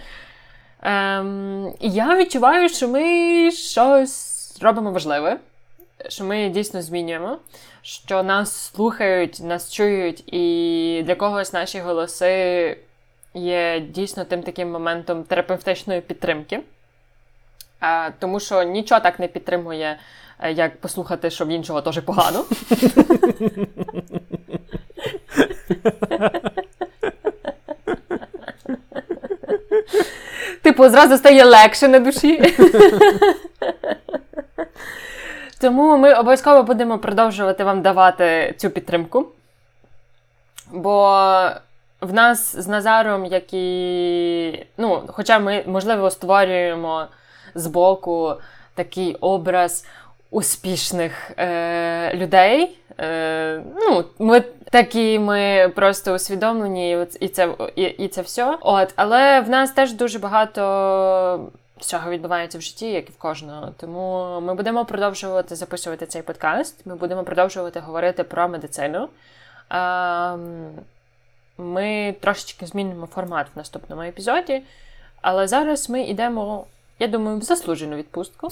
Ем, 0.81 1.73
я 1.79 2.17
відчуваю, 2.17 2.69
що 2.69 2.87
ми 2.87 3.51
щось 3.51 4.57
робимо 4.61 4.91
важливе, 4.91 5.37
що 6.09 6.23
ми 6.23 6.49
дійсно 6.49 6.81
змінюємо, 6.81 7.37
що 7.81 8.23
нас 8.23 8.55
слухають, 8.55 9.39
нас 9.43 9.73
чують, 9.73 10.33
і 10.33 11.03
для 11.05 11.15
когось 11.15 11.53
наші 11.53 11.79
голоси 11.79 12.77
є 13.35 13.79
дійсно 13.79 14.25
тим 14.25 14.43
таким 14.43 14.71
моментом 14.71 15.23
терапевтичної 15.23 16.01
підтримки. 16.01 16.59
Тому 18.19 18.39
що 18.39 18.63
нічого 18.63 19.01
так 19.01 19.19
не 19.19 19.27
підтримує, 19.27 19.99
е, 20.39 20.51
як 20.51 20.77
послухати, 20.77 21.29
що 21.29 21.45
в 21.45 21.47
іншого 21.47 21.81
теж 21.81 21.99
погано. 21.99 22.45
Типу, 30.61 30.89
зразу 30.89 31.17
стає 31.17 31.43
легше 31.43 31.87
на 31.87 31.99
душі. 31.99 32.55
Тому 35.61 35.97
ми 35.97 36.13
обов'язково 36.13 36.63
будемо 36.63 36.99
продовжувати 36.99 37.63
вам 37.63 37.81
давати 37.81 38.55
цю 38.57 38.69
підтримку. 38.69 39.27
Бо 40.71 41.19
в 42.05 42.13
нас 42.13 42.55
з 42.55 42.67
Назаром, 42.67 43.25
які, 43.25 44.65
ну, 44.77 45.03
хоча 45.07 45.39
ми, 45.39 45.63
можливо, 45.67 46.11
створюємо 46.11 47.07
збоку 47.55 48.33
такий 48.75 49.15
образ 49.15 49.85
успішних 50.31 51.31
е, 51.37 52.13
людей. 52.15 52.77
Е, 52.99 53.63
ну, 53.75 54.03
Ми 54.19 54.41
такі 54.71 55.19
ми 55.19 55.71
просто 55.75 56.13
усвідомлені, 56.13 57.05
і 57.19 57.27
це 57.27 57.49
і, 57.75 57.83
і 57.83 58.07
це 58.07 58.21
все. 58.21 58.57
От, 58.61 58.93
Але 58.95 59.41
в 59.41 59.49
нас 59.49 59.71
теж 59.71 59.93
дуже 59.93 60.19
багато 60.19 61.51
всього 61.77 62.11
відбувається 62.11 62.57
в 62.57 62.61
житті, 62.61 62.91
як 62.91 63.09
і 63.09 63.11
в 63.11 63.17
кожного. 63.17 63.71
Тому 63.77 64.39
ми 64.41 64.55
будемо 64.55 64.85
продовжувати 64.85 65.55
записувати 65.55 66.05
цей 66.05 66.21
подкаст. 66.21 66.85
Ми 66.85 66.95
будемо 66.95 67.23
продовжувати 67.23 67.79
говорити 67.79 68.23
про 68.23 68.49
медицину. 68.49 69.09
Е, 69.71 70.37
ми 71.57 72.15
трошечки 72.19 72.65
змінимо 72.65 73.05
формат 73.05 73.47
в 73.55 73.57
наступному 73.57 74.01
епізоді, 74.01 74.61
але 75.21 75.47
зараз 75.47 75.89
ми 75.89 76.01
йдемо, 76.01 76.65
я 76.99 77.07
думаю, 77.07 77.37
в 77.37 77.41
заслужену 77.41 77.95
відпустку 77.95 78.49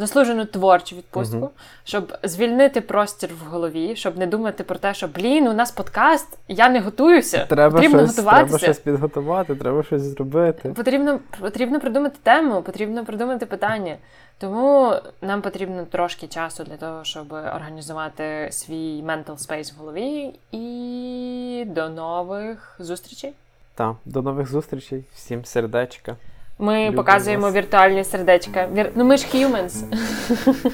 заслужену 0.00 0.44
творчу 0.44 0.96
відпустку, 0.96 1.36
uh 1.36 1.48
щоб 1.84 2.12
звільнити 2.22 2.80
простір 2.80 3.30
в 3.44 3.50
голові, 3.50 3.96
щоб 3.96 4.18
не 4.18 4.26
думати 4.26 4.64
про 4.64 4.76
те, 4.76 4.94
що 4.94 5.08
блін, 5.08 5.48
у 5.48 5.52
нас 5.52 5.70
подкаст, 5.70 6.38
я 6.48 6.68
не 6.68 6.80
готуюся. 6.80 7.46
Треба 7.48 7.74
потрібно 7.74 7.98
щось, 7.98 8.16
готуватися. 8.16 8.46
Треба 8.46 8.58
щось 8.58 8.78
підготувати, 8.78 9.54
треба 9.54 9.82
щось 9.82 10.02
зробити. 10.02 10.68
Потрібно 10.68 11.20
потрібно 11.40 11.80
придумати 11.80 12.16
тему, 12.22 12.62
потрібно 12.62 13.04
придумати 13.04 13.46
питання. 13.46 13.96
Тому 14.40 14.94
нам 15.20 15.42
потрібно 15.42 15.84
трошки 15.84 16.26
часу 16.26 16.64
для 16.64 16.76
того, 16.76 17.04
щоб 17.04 17.32
організувати 17.32 18.48
свій 18.50 19.02
mental 19.02 19.36
space 19.46 19.74
в 19.74 19.78
голові. 19.78 20.34
І 20.52 21.64
до 21.66 21.88
нових 21.88 22.76
зустрічей. 22.78 23.32
Так, 23.74 23.96
до 24.04 24.22
нових 24.22 24.50
зустрічей. 24.50 25.04
Всім 25.14 25.44
сердечка. 25.44 26.16
Ми 26.58 26.84
Любим 26.84 26.96
показуємо 26.96 27.42
вас. 27.42 27.54
віртуальні 27.54 28.04
сердечка. 28.04 28.66
Вір... 28.66 28.92
Ну 28.94 29.04
ми 29.04 29.16
ж 29.16 29.26
humans. 29.34 29.84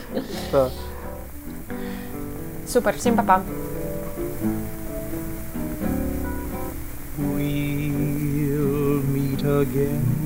Так. 0.50 0.70
Супер, 2.66 2.94
всім 2.96 3.16
па-па. 3.16 3.42
We'll 7.20 9.02
meet 9.12 9.42
again. 9.44 10.25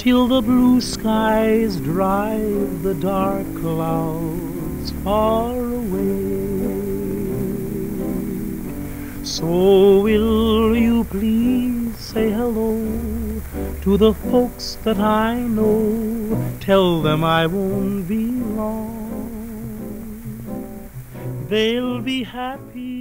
till 0.00 0.26
the 0.26 0.40
blue 0.40 0.80
skies 0.80 1.76
drive 1.76 2.82
the 2.82 2.94
dark 2.94 3.44
clouds 3.60 4.92
far 5.04 5.52
away. 5.52 6.40
So 9.22 10.00
will 10.00 10.74
you 10.74 11.04
please 11.04 11.98
say 11.98 12.30
hello 12.30 12.80
to 13.82 13.98
the 13.98 14.14
folks 14.14 14.78
that 14.84 14.98
I 14.98 15.34
know? 15.34 16.50
Tell 16.60 17.02
them 17.02 17.22
I 17.22 17.46
won't 17.46 18.08
be 18.08 18.24
long. 18.60 18.96
They'll 21.50 22.00
be 22.00 22.22
happy. 22.22 22.99